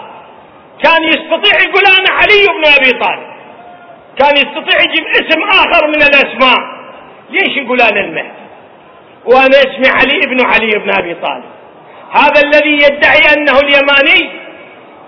كان 0.83 1.03
يستطيع 1.03 1.59
يقول 1.69 1.83
أنا 1.99 2.09
علي 2.11 2.45
بن 2.57 2.73
أبي 2.77 2.99
طالب. 2.99 3.35
كان 4.17 4.37
يستطيع 4.37 4.79
يجيب 4.81 5.05
اسم 5.07 5.43
آخر 5.43 5.87
من 5.87 6.01
الأسماء. 6.03 6.75
ليش 7.29 7.57
يقول 7.57 7.81
أنا 7.81 7.99
المهدي 7.99 8.45
وأنا 9.25 9.57
اسمي 9.57 9.89
علي 9.89 10.19
بن 10.27 10.45
علي 10.45 10.69
بن 10.79 10.91
أبي 10.99 11.13
طالب. 11.13 11.54
هذا 12.15 12.41
الذي 12.43 12.73
يدعي 12.75 13.33
أنه 13.37 13.59
اليماني 13.59 14.31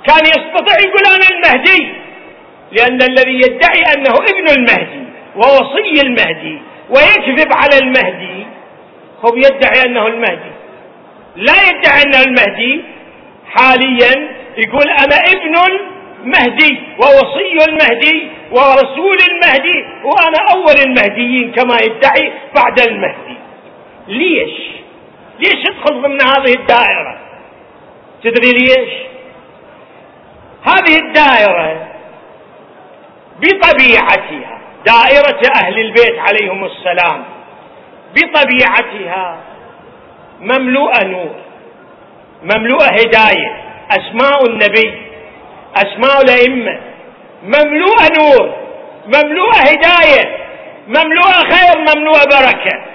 كان 0.07 0.25
يستطيع 0.25 0.75
يقول 0.79 1.03
أنا 1.15 1.27
المهدي 1.31 1.93
لأن 2.71 3.01
الذي 3.01 3.35
يدعي 3.35 3.81
أنه 3.95 4.13
ابن 4.13 4.49
المهدي 4.57 5.07
ووصي 5.35 6.01
المهدي 6.01 6.61
ويكذب 6.89 7.53
على 7.53 7.77
المهدي 7.83 8.45
هو 9.25 9.35
يدعي 9.35 9.85
أنه 9.85 10.07
المهدي. 10.07 10.51
لا 11.35 11.53
يدعي 11.69 12.01
أنه 12.05 12.21
المهدي 12.21 12.81
حاليا 13.49 14.29
يقول 14.57 14.89
أنا 14.89 15.15
ابن 15.15 15.55
المهدي 16.23 16.77
ووصي 16.99 17.69
المهدي 17.69 18.27
ورسول 18.51 19.17
المهدي 19.31 19.85
وأنا 20.03 20.37
أول 20.51 20.75
المهديين 20.87 21.51
كما 21.51 21.77
يدعي 21.83 22.31
بعد 22.55 22.79
المهدي. 22.79 23.37
ليش؟ 24.07 24.51
ليش 25.39 25.65
يدخل 25.69 26.01
ضمن 26.01 26.21
هذه 26.21 26.53
الدائرة؟ 26.53 27.19
تدري 28.23 28.51
ليش؟ 28.51 28.93
هذه 30.63 30.97
الدائرة 30.99 31.87
بطبيعتها 33.39 34.61
دائرة 34.85 35.41
أهل 35.55 35.79
البيت 35.79 36.19
عليهم 36.19 36.65
السلام 36.65 37.23
بطبيعتها 38.15 39.37
مملوءة 40.39 41.03
نور 41.03 41.35
مملوءة 42.43 42.85
هداية 42.85 43.63
أسماء 43.91 44.45
النبي 44.49 45.01
أسماء 45.75 46.21
الأئمة 46.21 46.79
مملوءة 47.43 48.07
نور 48.19 48.55
مملوءة 49.05 49.57
هداية 49.57 50.37
مملوءة 50.87 51.49
خير 51.51 51.77
مملوءة 51.79 52.23
بركة. 52.25 52.85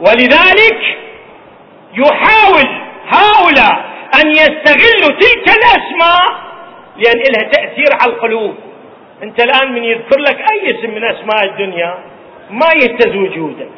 ولذلك 0.00 0.80
يحاول 1.94 2.68
هؤلاء 3.08 3.84
أن 4.20 4.30
يستغلوا 4.30 5.18
تلك 5.20 5.46
الأسماء 5.58 6.24
لأن 6.96 7.18
لها 7.32 7.48
تأثير 7.50 7.88
على 8.02 8.12
القلوب. 8.12 8.54
أنت 9.22 9.40
الآن 9.44 9.72
من 9.72 9.84
يذكر 9.84 10.20
لك 10.20 10.38
أي 10.52 10.70
اسم 10.70 10.90
من 10.90 11.04
أسماء 11.04 11.44
الدنيا 11.44 11.94
ما 12.50 12.66
يهتز 12.82 13.16
وجودك 13.16 13.76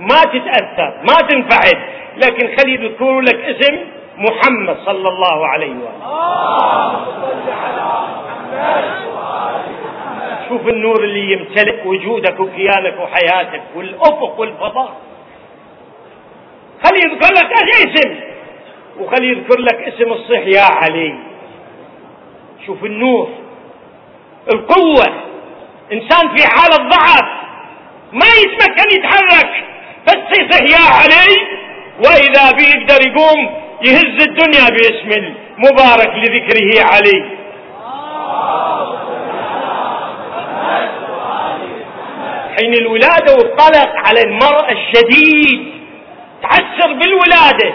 ما 0.00 0.22
تتأثر 0.22 0.94
ما 1.08 1.14
تنفعل 1.28 1.78
لكن 2.16 2.56
خلي 2.56 2.74
يذكروا 2.74 3.22
لك 3.22 3.34
اسم 3.44 3.78
محمد 4.18 4.76
صلى 4.86 5.08
الله 5.08 5.46
عليه 5.46 5.74
وآله 5.74 5.98
شوف 10.48 10.68
النور 10.68 11.04
اللي 11.04 11.32
يمتلئ 11.32 11.86
وجودك 11.86 12.40
وكيانك 12.40 12.94
وحياتك 13.00 13.62
والأفق 13.76 14.40
والفضاء. 14.40 14.92
خلي 16.84 16.98
يذكر 16.98 17.34
لك 17.34 17.52
اسم. 17.52 18.14
وخلي 18.98 19.28
يذكر 19.28 19.60
لك 19.60 19.74
اسم 19.74 20.12
الصح 20.12 20.46
يا 20.46 20.62
علي. 20.62 21.14
شوف 22.66 22.84
النور 22.84 23.28
القوة. 24.54 25.06
إنسان 25.92 26.36
في 26.36 26.46
حالة 26.46 26.76
ضعف 26.88 27.28
ما 28.12 28.26
يتمكن 28.42 28.96
يتحرك. 28.96 29.64
بس 30.06 30.38
يصح 30.38 30.62
يا 30.62 30.84
علي 30.98 31.36
وإذا 31.98 32.52
بي 32.52 32.64
يقدر 32.64 33.06
يقوم 33.06 33.54
يهز 33.82 34.26
الدنيا 34.28 34.68
باسم 34.70 35.10
المبارك 35.10 36.10
لذكره 36.14 36.84
علي. 36.84 37.38
حين 42.58 42.74
الولادة 42.74 43.32
والطلق 43.34 43.90
على 44.06 44.20
المرأة 44.20 44.72
الشديد. 44.72 45.77
تعسر 46.42 46.92
بالولادة. 46.92 47.74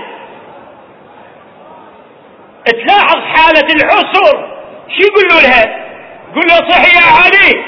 تلاحظ 2.65 3.19
حالة 3.19 3.67
العسر. 3.75 4.53
شو 4.87 5.01
يقول 5.07 5.25
له 5.29 5.41
لها؟ 5.41 5.65
يقول 6.31 6.45
له 6.49 6.69
صحي 6.69 6.97
يا 6.97 7.07
علي. 7.23 7.63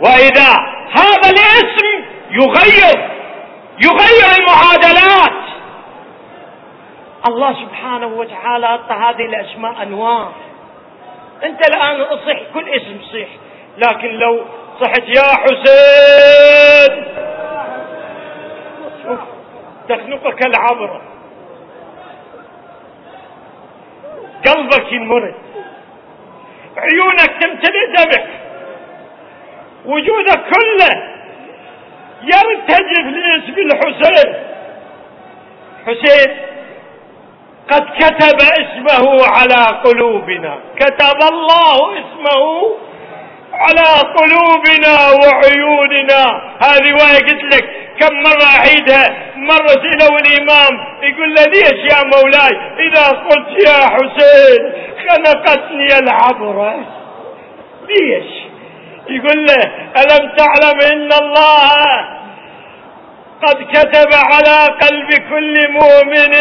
وإذا 0.00 0.50
هذا 0.92 1.30
الاسم 1.30 2.04
يغير 2.30 3.10
يغير 3.84 4.28
المعادلات. 4.38 5.42
الله 7.28 7.52
سبحانه 7.52 8.06
وتعالى 8.06 8.66
أعطى 8.66 8.94
هذه 8.94 9.26
الأسماء 9.26 9.82
أنواع. 9.82 10.28
أنت 11.44 11.68
الآن 11.68 12.00
اصح 12.00 12.38
كل 12.54 12.68
اسم 12.68 12.98
صح 13.12 13.28
لكن 13.78 14.08
لو 14.08 14.44
صحت 14.80 15.02
يا 15.06 15.22
حسين. 15.22 17.04
تخنقك 19.88 20.46
العبرة 20.46 21.02
قلبك 24.46 24.92
ينمرد 24.92 25.34
عيونك 26.76 27.42
تمتلئ 27.42 27.86
دمك. 27.96 28.26
وجودك 29.86 30.40
كله 30.52 31.12
يرتجف 32.22 33.06
لاسم 33.16 33.56
الحسين. 33.58 34.34
حسين 35.86 36.36
قد 37.70 37.84
كتب 37.98 38.40
اسمه 38.62 39.26
على 39.26 39.80
قلوبنا. 39.84 40.58
كتب 40.76 41.18
الله 41.32 41.98
اسمه 41.98 42.76
على 43.52 43.88
قلوبنا 44.18 44.94
وعيوننا. 45.22 46.22
هذه 46.62 46.90
رواية 46.90 47.18
قلت 47.18 47.54
لك. 47.54 47.81
كم 48.02 48.14
مرة 48.22 48.44
أعيدها؟ 48.58 49.16
مرة 49.36 49.66
سألوا 49.68 50.18
الإمام 50.18 50.72
يقول 51.02 51.34
له 51.34 51.42
ليش 51.42 51.92
يا 51.92 52.02
مولاي؟ 52.16 52.50
إذا 52.88 53.08
قلت 53.08 53.66
يا 53.68 53.78
حسين 53.86 54.72
خنقتني 55.08 55.98
العبرة 55.98 56.74
ليش؟ 57.88 58.30
يقول 59.08 59.44
له 59.46 59.62
ألم 59.96 60.32
تعلم 60.36 60.80
إن 60.92 61.12
الله 61.12 62.08
قد 63.46 63.56
كتب 63.72 64.08
على 64.14 64.66
قلب 64.82 65.08
كل 65.30 65.54
مؤمن 65.72 66.34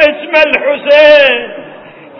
اسم 0.00 0.32
الحسين 0.46 1.50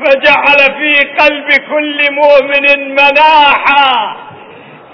فجعل 0.04 0.58
في 0.78 0.94
قلب 1.18 1.48
كل 1.70 1.98
مؤمن 2.12 2.90
مناحا 2.94 4.16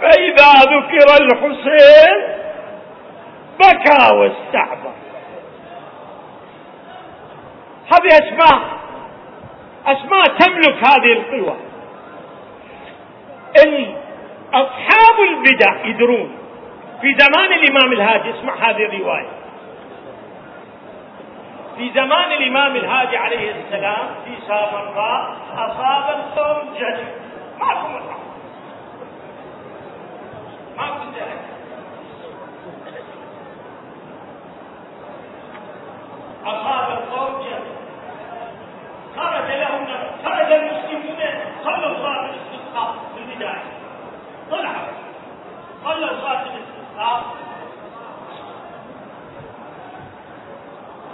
فإذا 0.00 0.52
ذكر 0.60 1.24
الحسين 1.24 2.43
بكى 3.58 4.14
واستعبر 4.14 4.92
هذه 7.92 8.08
أسماء 8.12 8.60
أسماء 9.86 10.24
تملك 10.38 10.86
هذه 10.86 11.12
القوى 11.12 11.56
أصحاب 14.54 15.20
البدع 15.28 15.84
يدرون 15.84 16.36
في 17.00 17.14
زمان 17.18 17.52
الإمام 17.52 17.92
الهادي 17.92 18.30
اسمع 18.30 18.54
هذه 18.54 18.84
الرواية. 18.84 19.28
في 21.76 21.90
زمان 21.94 22.32
الإمام 22.32 22.76
الهادي 22.76 23.16
عليه 23.16 23.50
السلام 23.50 24.06
في 24.24 24.46
سامراء 24.46 25.36
أصاب 25.56 26.16
القوم 26.16 26.74
جهل 26.74 27.04
ماكو 27.60 27.88
مصحف 27.88 28.18
ماكو 30.76 31.04
جهل 31.16 31.53
أصاب 36.46 36.98
القوم 36.98 37.42
جهل 37.42 37.74
خرج 39.16 39.50
لهم 39.50 39.86
خرج 40.24 40.52
المسلمون 40.52 41.20
صلوا 41.64 41.94
صلاة 41.98 42.30
الاستسقاء 42.30 42.94
في 43.14 43.20
البداية. 43.22 43.62
طلعوا 44.50 44.86
صلوا 45.84 46.20
صلاة 46.20 46.42
الاستسقاء. 46.42 47.24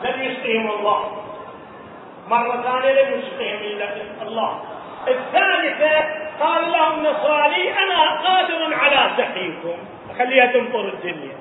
لم 0.05 0.23
يسقهم 0.23 0.71
الله. 0.71 1.23
مرة 2.29 2.63
ثانية 2.63 3.03
لم 3.03 3.21
يسقهم 3.21 3.59
إلا 3.59 3.87
الله. 4.23 4.63
الثالثة 5.09 6.21
قال 6.41 6.73
لهم 6.73 7.03
نصراني 7.07 7.79
أنا 7.79 8.21
قادر 8.21 8.75
على 8.75 9.11
سقيكم 9.17 9.79
خليها 10.19 10.47
تمطر 10.47 10.89
الدنيا. 10.89 11.37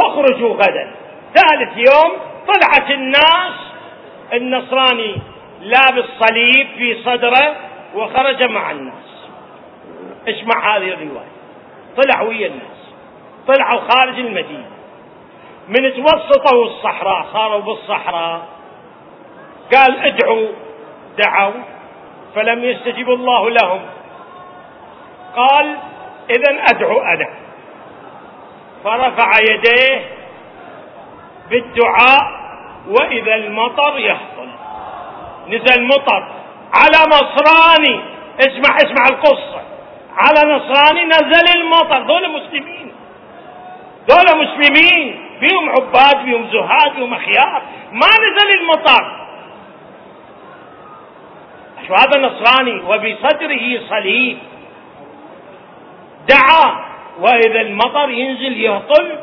فاخرجوا 0.00 0.54
غدا. 0.54 0.94
ثالث 1.34 1.76
يوم 1.76 2.12
طلعت 2.46 2.90
الناس 2.90 3.52
النصراني 4.32 5.16
لابس 5.60 6.04
صليب 6.20 6.66
في 6.76 7.02
صدره 7.04 7.56
وخرج 7.94 8.42
مع 8.42 8.70
الناس. 8.70 9.28
اسمع 10.28 10.76
هذه 10.76 10.88
الرواية. 10.88 11.30
طلع 11.96 12.22
ويا 12.22 12.46
الناس. 12.46 12.94
طلعوا 13.46 13.80
خارج 13.80 14.18
المدينة. 14.18 14.70
من 15.68 15.94
توسطوا 15.94 16.64
الصحراء 16.64 17.26
صاروا 17.32 17.60
بالصحراء. 17.60 18.40
قال 19.74 19.98
ادعوا 20.00 20.48
دعوا 21.18 21.62
فلم 22.34 22.64
يستجب 22.64 23.10
الله 23.10 23.50
لهم. 23.50 23.80
قال 25.36 25.76
إذا 26.30 26.62
أدعو 26.70 27.00
أنا. 27.00 27.49
فرفع 28.84 29.30
يديه 29.50 30.04
بالدعاء 31.50 32.40
وإذا 32.88 33.34
المطر 33.34 33.98
يهطل. 33.98 34.48
نزل 35.48 35.86
مطر 35.86 36.28
على 36.74 37.06
نصراني. 37.06 38.00
اسمع 38.40 38.76
اسمع 38.76 39.04
القصة. 39.10 39.62
على 40.16 40.54
نصراني 40.54 41.04
نزل 41.04 41.60
المطر. 41.60 42.02
دول 42.02 42.30
مسلمين. 42.30 42.92
دول 44.08 44.46
مسلمين. 44.46 45.30
فيهم 45.40 45.70
عباد 45.70 46.24
فيهم 46.24 46.50
زهاد 46.52 46.92
فيهم 46.94 47.14
أخيار. 47.14 47.62
ما 47.92 48.08
نزل 48.08 48.60
المطر. 48.60 49.20
هذا 51.98 52.20
نصراني 52.20 52.80
وبصدره 52.80 53.88
صليب. 53.88 54.38
دعا. 56.28 56.89
وإذا 57.20 57.60
المطر 57.60 58.10
ينزل 58.10 58.60
يهطل 58.60 59.18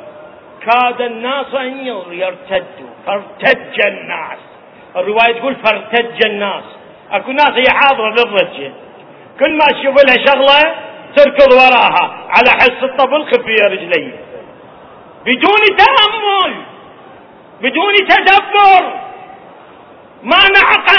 كاد 0.66 1.02
الناس 1.02 1.56
أن 1.56 1.86
يرتدوا. 2.12 2.90
فارتج 3.06 3.86
الناس. 3.88 4.38
الرواية 4.96 5.40
تقول 5.40 5.56
فارتج 5.56 6.26
الناس. 6.26 6.64
أكو 7.12 7.32
ناس 7.32 7.52
هي 7.52 7.70
حاضرة 7.70 8.10
للرجة 8.10 8.72
كل 9.40 9.58
ما 9.58 9.66
تشوف 9.66 9.96
لها 10.04 10.26
شغلة 10.26 10.76
تركض 11.16 11.54
وراها. 11.54 12.28
على 12.30 12.50
حس 12.50 12.84
الطبل 12.84 13.26
خفية 13.26 13.66
رجلي. 13.66 14.14
بدون 15.26 15.78
تأمل. 15.78 16.54
بدون 17.62 17.94
تدبر. 17.94 18.94
ما 20.24 20.38
نعق 20.56 20.92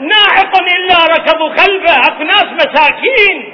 ناعق 0.00 0.52
إلا 0.76 1.14
ركضوا 1.16 1.48
خلفه. 1.48 1.94
أكو 2.08 2.22
ناس 2.22 2.44
مساكين. 2.44 3.52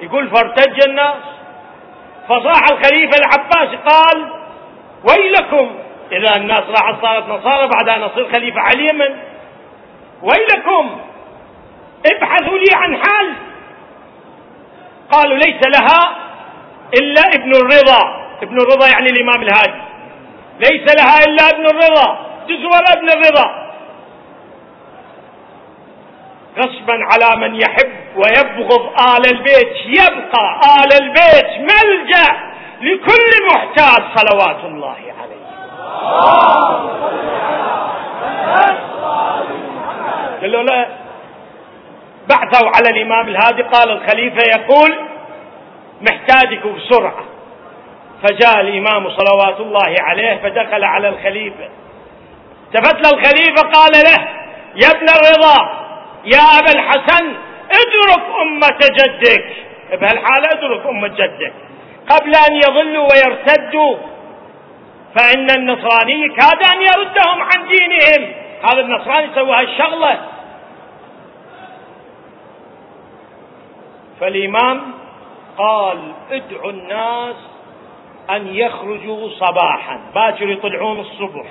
يقول 0.00 0.30
فارتج 0.30 0.88
الناس. 0.88 1.22
فصاح 2.28 2.62
الخليفة 2.70 3.18
العباس 3.18 3.78
قال 3.88 4.32
ويلكم. 5.08 5.78
إذا 6.12 6.36
الناس 6.36 6.60
راحت 6.60 7.02
صارت 7.02 7.28
نصارى 7.28 7.68
بعد 7.74 7.88
أن 7.88 8.02
أصير 8.02 8.32
خليفة 8.32 8.60
على 8.60 8.74
اليمن 8.74 9.16
ويلكم. 10.22 11.00
ابحثوا 12.12 12.58
لي 12.58 12.66
عن 12.74 12.96
حل. 12.96 13.32
قالوا 15.10 15.36
ليس 15.36 15.60
لها 15.76 16.16
إلا 17.00 17.22
ابن 17.34 17.50
الرضا. 17.50 18.26
ابن 18.42 18.56
الرضا 18.60 18.88
يعني 18.88 19.06
الإمام 19.06 19.42
الهادي. 19.42 19.82
ليس 20.60 20.94
لها 20.94 21.18
إلا 21.26 21.48
ابن 21.48 21.66
الرضا. 21.66 22.26
تزور 22.48 22.82
ابن 22.96 23.10
الرضا. 23.10 23.66
غصبا 26.58 26.94
على 27.12 27.40
من 27.40 27.54
يحب. 27.54 28.05
ويبغض 28.16 29.00
آل 29.00 29.26
البيت 29.34 29.76
يبقى 29.86 30.60
آل 30.80 31.02
البيت 31.02 31.50
ملجأ 31.60 32.56
لكل 32.80 33.46
محتاج 33.54 34.02
صلوات 34.16 34.64
الله 34.64 34.96
عليه. 35.20 35.46
قالوا 40.40 40.86
بعثوا 42.28 42.70
على 42.76 42.88
الإمام 42.90 43.28
الهادي 43.28 43.62
قال 43.62 43.90
الخليفة 43.90 44.42
يقول 44.56 44.98
محتاجك 46.00 46.66
بسرعة. 46.66 47.24
فجاء 48.22 48.60
الإمام 48.60 49.10
صلوات 49.10 49.60
الله 49.60 49.94
عليه 50.00 50.36
فدخل 50.42 50.84
على 50.84 51.08
الخليفة. 51.08 51.68
التفت 52.66 53.14
الخليفة 53.14 53.62
قال 53.72 53.92
له 53.92 54.28
يا 54.76 54.90
ابن 54.90 55.06
الرضا 55.08 55.86
يا 56.24 56.58
أبا 56.58 56.72
الحسن 56.72 57.32
ادرك 57.70 58.24
أمة 58.42 58.78
جدك. 58.82 59.56
بهالحالة 59.90 60.48
ادرك 60.52 60.86
أمة 60.86 61.08
جدك. 61.08 61.52
قبل 62.10 62.32
أن 62.48 62.56
يضلوا 62.56 63.08
ويرتدوا 63.12 63.96
فإن 65.18 65.50
النصراني 65.50 66.28
كاد 66.28 66.62
أن 66.74 66.82
يردهم 66.82 67.42
عن 67.42 67.68
دينهم. 67.68 68.32
هذا 68.64 68.80
النصراني 68.80 69.34
سوى 69.34 69.56
هالشغلة 69.56 70.20
فالإمام 74.20 74.82
قال 75.58 75.98
ادعوا 76.30 76.70
الناس 76.70 77.36
أن 78.30 78.54
يخرجوا 78.54 79.28
صباحا. 79.30 80.00
باكر 80.14 80.50
يطلعون 80.50 81.00
الصبح. 81.00 81.46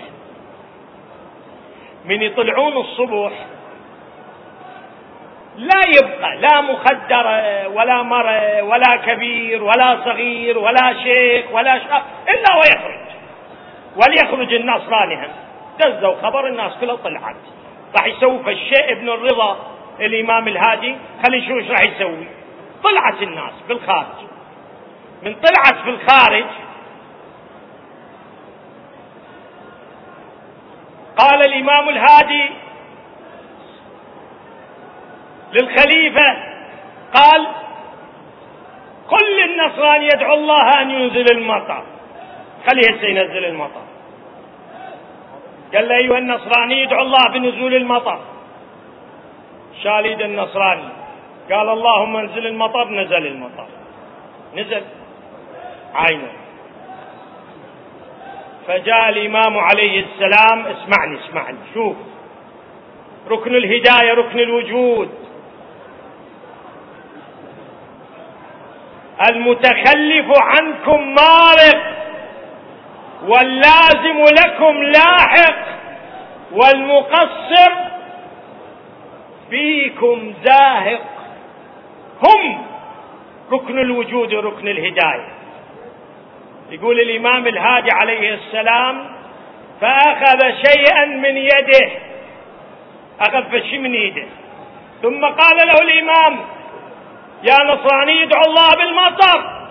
من 2.06 2.22
يطلعون 2.22 2.78
الصبح 2.78 3.32
لا 5.58 5.82
يبقى 5.98 6.38
لا 6.38 6.62
مخدر 6.62 7.28
ولا 7.74 8.02
مرة 8.02 8.64
ولا 8.64 8.96
كبير 9.06 9.64
ولا 9.64 10.04
صغير 10.06 10.58
ولا 10.58 10.94
شيخ 11.04 11.46
ولا 11.52 11.80
شاب 11.80 12.02
إلا 12.30 12.56
ويخرج. 12.56 13.06
وليخرج 13.96 14.54
الناس 14.54 14.82
رانها 14.90 15.28
دزوا 15.80 16.16
خبر 16.22 16.48
الناس 16.48 16.74
كلها 16.82 16.96
طلعت. 16.96 17.36
راح 17.98 18.06
يسوي 18.06 18.44
فالشيء 18.44 18.92
ابن 18.92 19.10
الرضا 19.10 19.58
الإمام 20.00 20.48
الهادي. 20.48 20.96
خلينا 21.26 21.46
نشوف 21.46 21.58
إيش 21.58 21.72
راح 21.72 21.82
يسوي. 21.82 22.28
طلعت 22.84 23.22
الناس 23.22 23.54
بالخارج. 23.68 24.16
من 25.24 25.36
طلعت 25.36 25.84
في 25.84 25.90
الخارج 25.90 26.46
قال 31.18 31.46
الإمام 31.46 31.90
الهادي 31.90 32.50
للخليفة. 35.56 36.56
قال 37.14 37.48
قل 39.08 39.26
للنصران 39.38 40.04
يدعو 40.04 40.34
الله 40.34 40.82
أن 40.82 40.92
ينزل 40.92 41.38
المطر. 41.38 41.84
خليه 42.68 42.96
هسه 42.96 43.08
ينزل 43.08 43.46
المطر. 43.46 43.82
قال 45.76 45.88
له 45.88 45.96
أيها 45.96 46.18
النصراني 46.18 46.82
يدعو 46.82 47.02
الله 47.02 47.30
بنزول 47.34 47.76
المطر. 47.76 48.20
شال 49.84 50.06
يد 50.06 50.22
النصراني. 50.22 50.90
قال 51.52 51.70
اللهم 51.70 52.16
انزل 52.18 52.48
المطر. 52.48 52.90
نزل 52.90 53.28
المطر. 53.28 53.68
نزل. 54.56 54.84
عينه. 55.96 56.32
فجاء 58.68 59.10
الإمام 59.10 59.58
عليه 59.58 60.06
السلام. 60.06 60.66
اسمعني 60.66 61.20
اسمعني. 61.20 61.58
شوف. 61.74 61.96
ركن 63.30 63.56
الهداية 63.56 64.14
ركن 64.14 64.40
الوجود. 64.40 65.25
المتخلف 69.30 70.26
عنكم 70.42 71.16
مارق 71.16 71.96
واللازم 73.24 74.22
لكم 74.40 74.84
لاحق 74.84 75.66
والمقصر 76.52 77.72
فيكم 79.50 80.34
زاهق. 80.44 81.02
هم 82.24 82.66
ركن 83.52 83.80
الوجود 83.80 84.34
وركن 84.34 84.68
الهداية. 84.68 85.28
يقول 86.70 87.00
الإمام 87.00 87.48
الهادي 87.48 87.90
عليه 87.92 88.34
السلام 88.34 89.16
فأخذ 89.82 90.40
شيئا 90.40 91.06
من 91.06 91.38
يده 91.38 91.92
أخذ 93.20 93.62
شيء 93.62 93.80
من 93.80 93.94
يده. 93.96 94.26
ثم 95.02 95.26
قال 95.26 95.58
له 95.68 95.82
الإمام 95.82 96.40
يا 97.44 97.56
نصراني 97.64 98.24
ادعو 98.24 98.44
الله 98.48 98.70
بالمطر. 98.78 99.66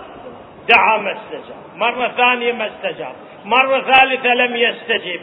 دعا 0.69 0.97
ما 0.97 1.11
استجاب. 1.11 1.57
مرة 1.75 2.07
ثانية 2.17 2.53
ما 2.53 2.67
استجاب. 2.67 3.15
مرة 3.45 3.81
ثالثة 3.81 4.33
لم 4.33 4.55
يستجب. 4.55 5.21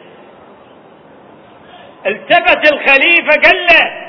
التفت 2.07 2.73
الخليفة 2.73 3.41
قال 3.45 3.67
له 3.67 4.03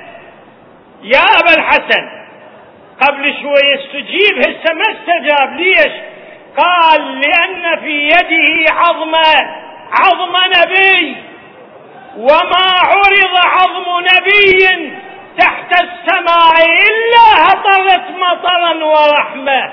يا 1.03 1.23
أبا 1.39 1.53
الحسن 1.57 2.09
قبل 3.01 3.33
شوي 3.41 3.75
استجيب 3.75 4.37
هسه 4.39 4.73
ما 4.73 4.83
استجاب. 4.91 5.53
ليش؟ 5.53 5.93
قال 6.57 7.21
لأن 7.21 7.79
في 7.79 8.07
يده 8.07 8.73
عظمة 8.73 9.63
عظم 9.91 10.35
نبي. 10.57 11.15
وما 12.17 12.65
عرض 12.79 13.37
عظم 13.45 14.05
نبي. 14.13 14.93
تحت 15.37 15.71
السماء 15.81 16.53
إلا 16.89 17.25
هطلت 17.45 18.05
مطرا 18.17 18.83
ورحمة. 18.85 19.71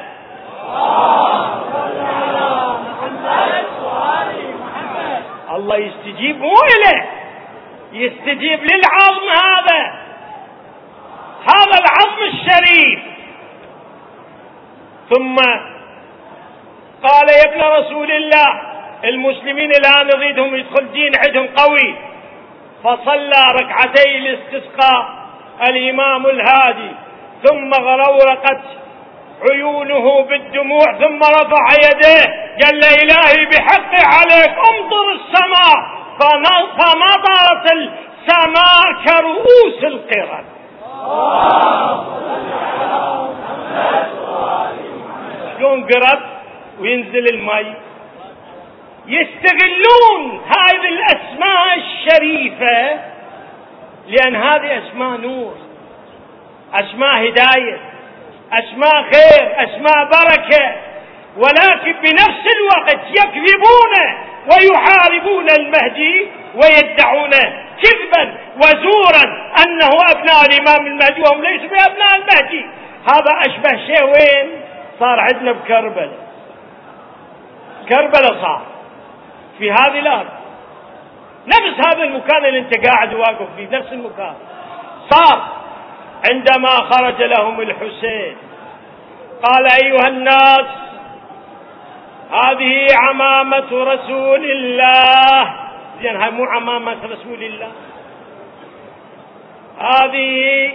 الله 5.54 5.76
يستجيب 5.76 6.40
مو 6.40 6.54
إليه 6.54 7.10
يستجيب 7.92 8.60
للعظم 8.60 9.28
هذا. 9.28 9.82
هذا 11.42 11.78
العظم 11.82 12.22
الشريف. 12.22 13.00
ثم 15.10 15.36
قال 17.02 17.28
يا 17.28 17.44
ابن 17.52 17.60
رسول 17.60 18.10
الله 18.12 18.60
المسلمين 19.04 19.70
الآن 19.70 20.06
نريدهم 20.06 20.54
يدخل 20.54 20.92
دين 20.92 21.12
عندهم 21.26 21.48
قوي. 21.56 21.94
فصلى 22.84 23.42
ركعتي 23.60 24.18
الاستسقاء 24.18 25.19
الإمام 25.68 26.26
الهادي 26.26 26.90
ثم 27.44 27.70
غرورقت 27.74 28.60
عيونه 29.50 30.22
بالدموع 30.22 30.84
ثم 30.98 31.18
رفع 31.18 31.66
يديه 31.84 32.24
قال 32.64 32.80
له 32.80 32.94
إلهي 33.02 33.46
بحقي 33.46 34.02
عليك 34.04 34.50
امطر 34.58 35.06
السماء 35.12 36.00
فمطرت 36.78 37.72
السماء 37.72 39.04
كرؤوس 39.06 39.84
القرد 39.84 40.44
شلون 45.58 45.84
قرب 45.84 46.20
وينزل 46.80 47.26
المي 47.34 47.74
يستغلون 49.06 50.40
هذه 50.46 50.88
الأسماء 50.88 51.74
الشريفة 51.76 53.00
لأن 54.06 54.36
هذه 54.36 54.78
أسماء 54.78 55.20
نور 55.20 55.54
أسماء 56.74 57.28
هداية 57.28 57.78
أسماء 58.52 59.02
خير 59.02 59.64
أسماء 59.64 60.04
بركة 60.04 60.74
ولكن 61.36 61.92
بنفس 61.92 62.44
الوقت 62.56 63.00
يكذبون 63.10 63.94
ويحاربون 64.52 65.46
المهدي 65.50 66.28
ويدعون 66.54 67.30
كذبا 67.82 68.34
وزورا 68.56 69.52
أنه 69.64 69.90
أبناء 70.10 70.44
الإمام 70.46 70.86
المهدي 70.86 71.20
وهم 71.20 71.42
ليسوا 71.42 71.68
بأبناء 71.68 72.16
المهدي. 72.16 72.66
هذا 73.04 73.38
أشبه 73.46 73.86
شيء 73.86 74.04
وين؟ 74.04 74.60
صار 75.00 75.20
عندنا 75.20 75.52
بكربل 75.52 76.10
كربلاء 77.88 78.42
صار 78.42 78.62
في 79.58 79.72
هذه 79.72 79.98
الأرض. 79.98 80.39
نفس 81.46 81.86
هذا 81.86 82.02
المكان 82.02 82.44
اللي 82.44 82.58
انت 82.58 82.88
قاعد 82.88 83.14
واقف 83.14 83.46
فيه 83.56 83.68
نفس 83.68 83.92
المكان. 83.92 84.34
صار. 85.10 85.60
عندما 86.30 86.68
خرج 86.68 87.22
لهم 87.22 87.60
الحسين 87.60 88.36
قال 89.42 89.66
أيها 89.84 90.08
الناس 90.08 90.66
هذه 92.30 92.86
عمامة 92.96 93.72
رسول 93.72 94.50
الله. 94.50 95.54
زين 96.02 96.16
هاي 96.16 96.30
مو 96.30 96.44
عمامة 96.44 96.98
رسول 97.04 97.42
الله. 97.42 97.72
هذه 99.78 100.70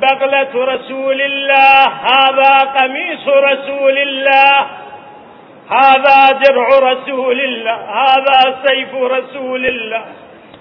بغلة 0.00 0.64
رسول 0.74 1.22
الله 1.22 1.86
هذا 1.86 2.58
قميص 2.76 3.28
رسول 3.28 3.98
الله. 3.98 4.66
هذا 5.70 6.38
درع 6.44 6.68
رسول 6.92 7.40
الله 7.40 7.74
هذا 7.74 8.62
سيف 8.64 8.94
رسول 8.94 9.66
الله. 9.66 10.04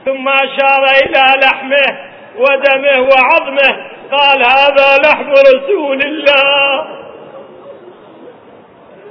ثم 0.06 0.30
أشار 0.30 0.84
إلى 1.04 1.24
لحمه 1.44 1.88
ودمه 2.38 3.10
وعظمه 3.10 3.72
قال 4.12 4.40
هذا 4.46 4.98
لحم 5.06 5.32
رسول 5.32 6.00
الله. 6.06 6.88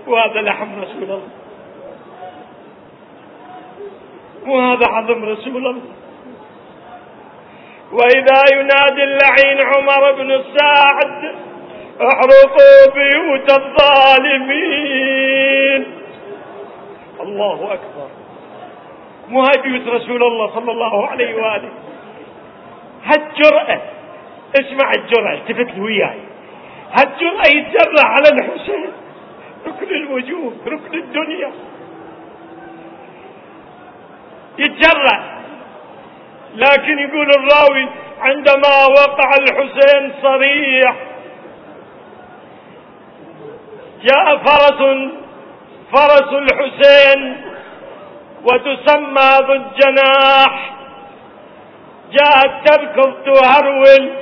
وهذا 0.06 0.40
لحم 0.40 0.80
رسول 0.82 1.02
الله. 1.02 1.22
وهذا 4.46 4.86
عظم 4.86 5.24
رسول 5.24 5.56
الله. 5.56 5.80
وإذا 7.92 8.40
ينادي 8.52 9.02
اللعين 9.04 9.58
عمر 9.62 10.12
بن 10.12 10.44
سعد 10.58 11.34
احرقوا 12.00 12.94
بيوت 12.94 13.52
الظالمين. 13.52 15.04
الله 17.20 17.72
أكبر. 17.72 18.08
بيوت 19.62 19.88
رسول 19.88 20.22
الله 20.22 20.54
صلى 20.54 20.72
الله 20.72 21.06
عليه 21.06 21.34
وآله. 21.34 21.70
هالجرأة. 23.04 23.80
اسمع 24.60 24.90
الجرأة 24.96 25.32
التفت 25.34 25.78
وياي. 25.78 26.20
هالجرأة 26.92 27.46
يتجرأ 27.46 28.04
على 28.04 28.28
الحسين. 28.28 28.90
ركن 29.66 29.94
الوجود 29.94 30.58
ركن 30.66 30.98
الدنيا. 30.98 31.50
يتجرأ. 34.58 35.34
لكن 36.54 36.98
يقول 36.98 37.30
الراوي 37.30 37.88
عندما 38.20 38.86
وقع 38.86 39.30
الحسين 39.38 40.12
صريح 40.22 40.96
جاء 44.04 44.36
فرس 44.36 44.80
فرس 45.94 46.30
الحسين 46.32 47.20
وتسمى 48.44 49.30
ذو 49.46 49.52
الجناح. 49.52 50.70
جاءت 52.12 52.68
تركض 52.68 53.12
تهرول 53.24 54.12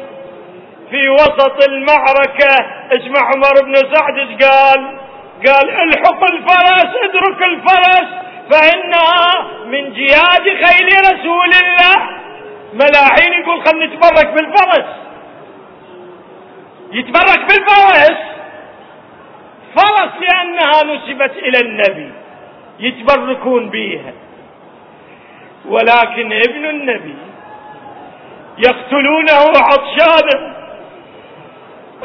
في 0.91 1.09
وسط 1.09 1.69
المعركة. 1.69 2.55
اسمع 2.93 3.21
عمر 3.21 3.65
بن 3.65 3.75
سعد 3.75 4.19
قال؟ 4.43 4.99
قال 5.47 5.71
الحق 5.71 6.25
الفرس 6.25 6.91
ادرك 7.05 7.43
الفرس 7.43 8.09
فإنها 8.51 9.47
من 9.67 9.93
جياد 9.93 10.65
خيل 10.65 10.89
رسول 11.01 11.51
الله. 11.63 11.97
ملاحين 12.73 13.33
يقول 13.41 13.67
خلنا 13.67 13.87
نتبرك 13.87 14.27
بالفرس. 14.27 14.87
يتبرك 16.93 17.41
بالفرس. 17.49 18.32
فرس 19.77 20.13
لأنها 20.21 20.95
نسبت 20.95 21.33
إلى 21.37 21.59
النبي 21.59 22.13
يتبركون 22.79 23.71
بها 23.71 24.13
ولكن 25.69 26.33
ابن 26.33 26.65
النبي 26.65 27.17
يقتلونه 28.59 29.53
عطشانا 29.57 30.53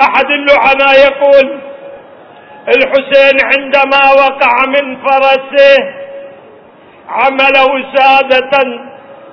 أحد 0.02 0.26
اللعناء 0.26 0.94
يقول 1.08 1.60
الحسين 2.68 3.38
عندما 3.46 4.12
وقع 4.12 4.66
من 4.68 4.98
فرسه 4.98 5.94
عمل 7.10 7.72
وسادة 7.74 8.64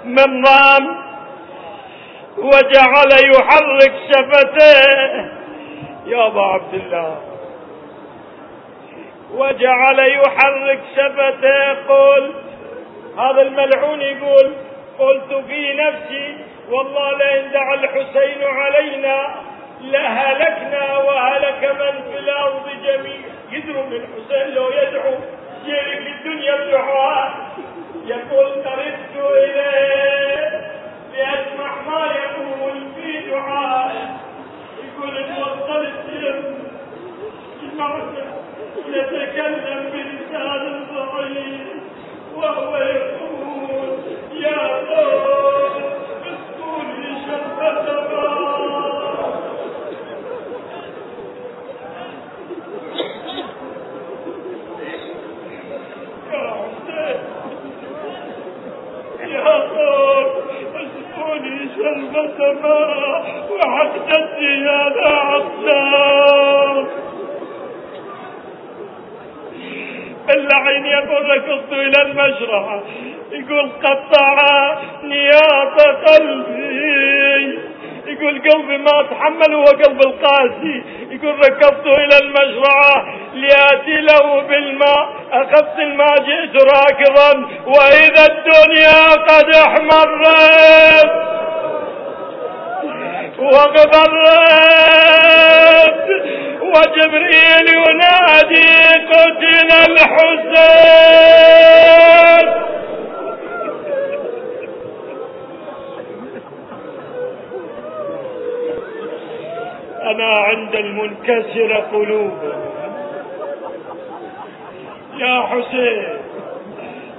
من 0.04 0.46
رام 0.46 1.04
وجعل 2.38 3.08
يحرك 3.34 3.92
شفتيه. 4.12 5.32
يا 6.06 6.26
أبا 6.26 6.42
عبد 6.42 6.74
الله. 6.74 7.18
وجعل 9.34 9.98
يحرك 9.98 10.80
شفتيه 10.96 11.72
قل 11.88 12.34
هذا 13.18 13.42
الملعون 13.42 14.00
يقول 14.02 14.52
قلت 14.98 15.34
في 15.48 15.72
نفسي 15.72 16.36
والله 16.70 17.16
لئن 17.16 17.50
دعا 17.50 17.74
الحسين 17.74 18.42
علينا 18.44 19.34
لهلكنا 19.80 20.98
وهلك 20.98 21.64
من 21.80 22.12
في 22.12 22.18
الأرض 22.18 22.68
جميعا 22.84 23.34
يدروا 23.50 23.82
من 23.82 23.92
الحسين 23.96 24.54
لو 24.54 24.68
يدعو 24.70 25.14
يلك 25.64 26.06
الدنيا 26.06 26.56
بدعاء. 26.56 27.34
يقول 28.06 28.46
قربت 28.46 29.32
إليه 29.36 30.60
لأسمع 31.14 31.80
ما 31.86 32.06
يقول 32.06 32.80
في 32.96 33.30
دعائه. 33.30 34.16
يقول 34.84 35.16
إن 35.18 35.32
وصلت 35.42 36.04
يتكلم 38.78 39.90
بلسان 39.92 40.84
ضعيف 40.94 41.82
وهو 42.36 42.76
يقول 42.76 43.98
يا 44.40 44.68
قوم 44.68 45.82
اسكني 46.24 47.18
شفة 47.26 47.94
شربة 61.76 62.52
ماء 62.52 63.46
وحدتي 63.50 64.68
هذا 64.68 65.08
عطشان 65.08 66.86
اللعين 70.30 70.86
يقول 70.86 71.30
ركضت 71.30 71.72
إلى 71.72 72.02
المشرحة 72.02 72.82
يقول 73.32 73.70
قطع 73.84 74.38
نياط 75.02 75.80
قلبي. 76.08 77.58
يقول 78.06 78.42
قلبي 78.50 78.78
ما 78.78 79.00
اتحمل 79.00 79.54
هو 79.54 79.64
قلب 79.64 80.00
القاسي. 80.00 80.82
يقول 81.10 81.38
ركضت 81.38 81.86
إلى 81.86 82.18
المشرعة 82.22 83.14
ليأتي 83.34 84.00
له 84.00 84.40
بالماء. 84.40 85.08
أخذت 85.32 85.78
الماء 85.78 86.14
جئت 86.18 86.56
راكضا. 86.62 87.48
وإذا 87.66 88.24
الدنيا 88.32 89.04
قد 89.28 89.54
احمرت. 89.54 91.10
واغبرت 93.38 93.94
وجبريل 96.74 97.66
ينادي 97.68 98.72
قتل 99.10 99.70
الحسين 99.90 101.34
لنا 110.04 110.32
عند 110.38 110.74
المنكسر 110.74 111.72
قلوب. 111.92 112.38
يا 115.16 115.42
حسين 115.42 116.04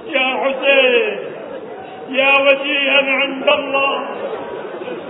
يا 0.06 0.28
حسين 0.42 1.18
يا 2.08 2.32
وجيها 2.40 3.02
عند 3.10 3.48
الله. 3.48 4.04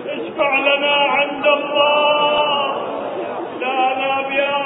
اشفع 0.07 0.59
لنا 0.59 0.95
عند 0.95 1.47
الله. 1.47 2.66
لا 3.61 3.95
لا 3.99 4.66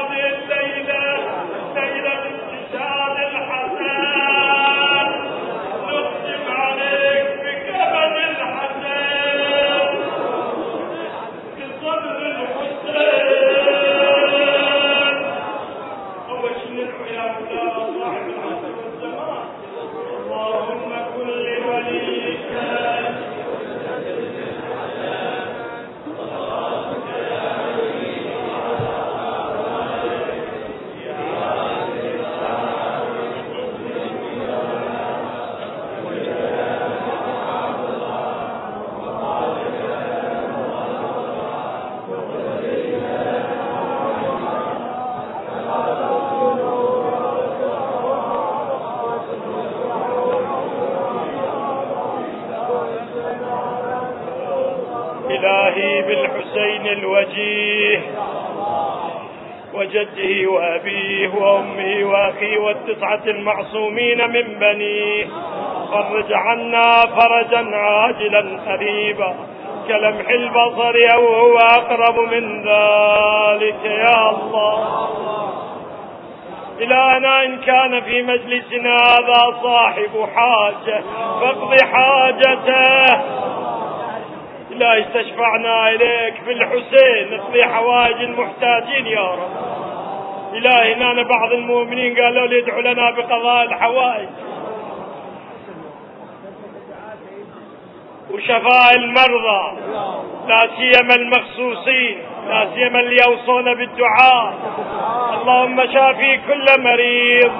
وجده 59.91 60.51
وأبيه 60.51 61.29
وأمه 61.29 62.05
وأخيه 62.05 62.59
والتسعة 62.59 63.23
المعصومين 63.27 64.31
من 64.31 64.59
بنيه 64.61 65.27
فرج 65.93 66.33
عنا 66.33 66.93
فرجا 67.17 67.77
عاجلا 67.77 68.61
قريبا 68.69 69.35
كلمح 69.89 70.29
البصر 70.31 70.95
أو 71.15 71.27
هو 71.35 71.57
أقرب 71.59 72.19
من 72.19 72.63
ذلك. 72.63 73.85
يا 73.85 74.31
الله. 74.31 75.09
إلهنا 76.81 77.45
إن 77.45 77.59
كان 77.59 78.01
في 78.01 78.23
مجلسنا 78.23 78.97
هذا 78.97 79.57
صاحب 79.63 80.29
حاجة 80.35 81.03
فاقض 81.41 81.75
حاجته. 81.93 83.21
إلهي 84.71 85.01
استشفعنا 85.01 85.89
إليك 85.89 86.35
في 86.45 86.53
الحسين 86.53 87.37
نقضي 87.37 87.65
حوائج 87.65 88.17
المحتاجين 88.17 89.07
يا 89.07 89.21
رب. 89.21 89.80
إلهي 90.53 90.95
هنا 90.95 91.23
بعض 91.23 91.53
المؤمنين 91.53 92.15
قالوا 92.17 92.47
لي 92.47 92.59
ادعوا 92.59 92.83
لنا 92.83 93.11
بقضاء 93.11 93.65
الحوائج. 93.65 94.29
وشفاء 98.31 98.95
المرضى 98.95 99.73
لا 100.49 100.69
سيما 100.77 101.15
المخصوصين 101.15 102.19
لا 102.49 102.69
سيما 102.75 103.01
اللي 103.01 103.17
يوصون 103.27 103.75
بالدعاء. 103.75 104.55
اللهم 105.41 105.93
شافي 105.93 106.37
كل 106.37 106.67
مريض. 106.79 107.53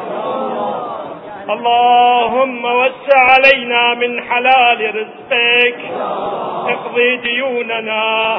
اللهم 1.49 2.65
وسع 2.65 3.19
علينا 3.19 3.95
من 3.95 4.23
حلال 4.23 4.95
رزقك. 4.95 5.79
اقضي 6.69 7.17
ديوننا. 7.17 8.37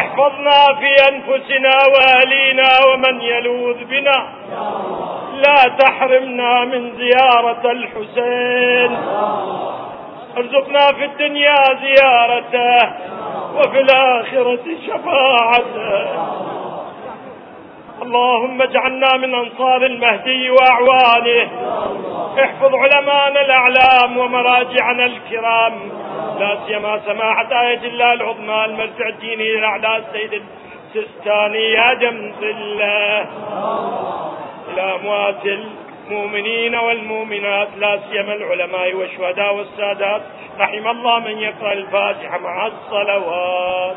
احفظنا 0.00 0.66
في 0.80 0.90
أنفسنا 1.12 1.70
وأهلينا 1.94 2.68
ومن 2.92 3.20
يلوذ 3.20 3.84
بنا. 3.84 4.28
لا 5.32 5.76
تحرمنا 5.78 6.64
من 6.64 6.92
زيارة 6.96 7.70
الحسين. 7.70 8.98
ارزقنا 10.36 10.86
في 10.98 11.04
الدنيا 11.04 11.54
زيارته 11.82 12.92
وفي 13.54 13.80
الآخرة 13.80 14.64
شفاعته. 14.86 16.08
اللهم 18.02 18.62
اجعلنا 18.62 19.16
من 19.16 19.34
أنصار 19.34 19.82
المهدي 19.86 20.50
وأعوانه. 20.50 21.48
احفظ 22.44 22.74
علماءنا 22.74 23.40
الأعلام 23.40 24.18
ومراجعنا 24.18 25.06
الكرام. 25.06 25.74
لا 26.38 26.58
سيما 26.66 27.00
سماحة 27.06 27.68
آية 27.68 27.82
الله 27.88 28.12
العظمى 28.12 28.64
المرجع 28.64 29.08
الديني 29.08 29.56
للأعلى 29.56 29.96
السيد 29.96 30.42
السستاني 30.94 31.72
يا 31.72 31.94
جمس 31.94 32.42
الله. 32.42 33.26
إلى 34.72 34.94
أموات 34.94 35.46
المؤمنين 35.46 36.74
والمؤمنات 36.74 37.68
لا 37.76 37.98
سيما 38.10 38.34
العلماء 38.34 38.94
والشهداء 38.94 39.54
والسادات 39.54 40.22
رحم 40.60 40.88
الله 40.88 41.18
من 41.18 41.38
يقرأ 41.38 41.72
الفاتحة 41.72 42.38
مع 42.38 42.66
الصلوات. 42.66 43.96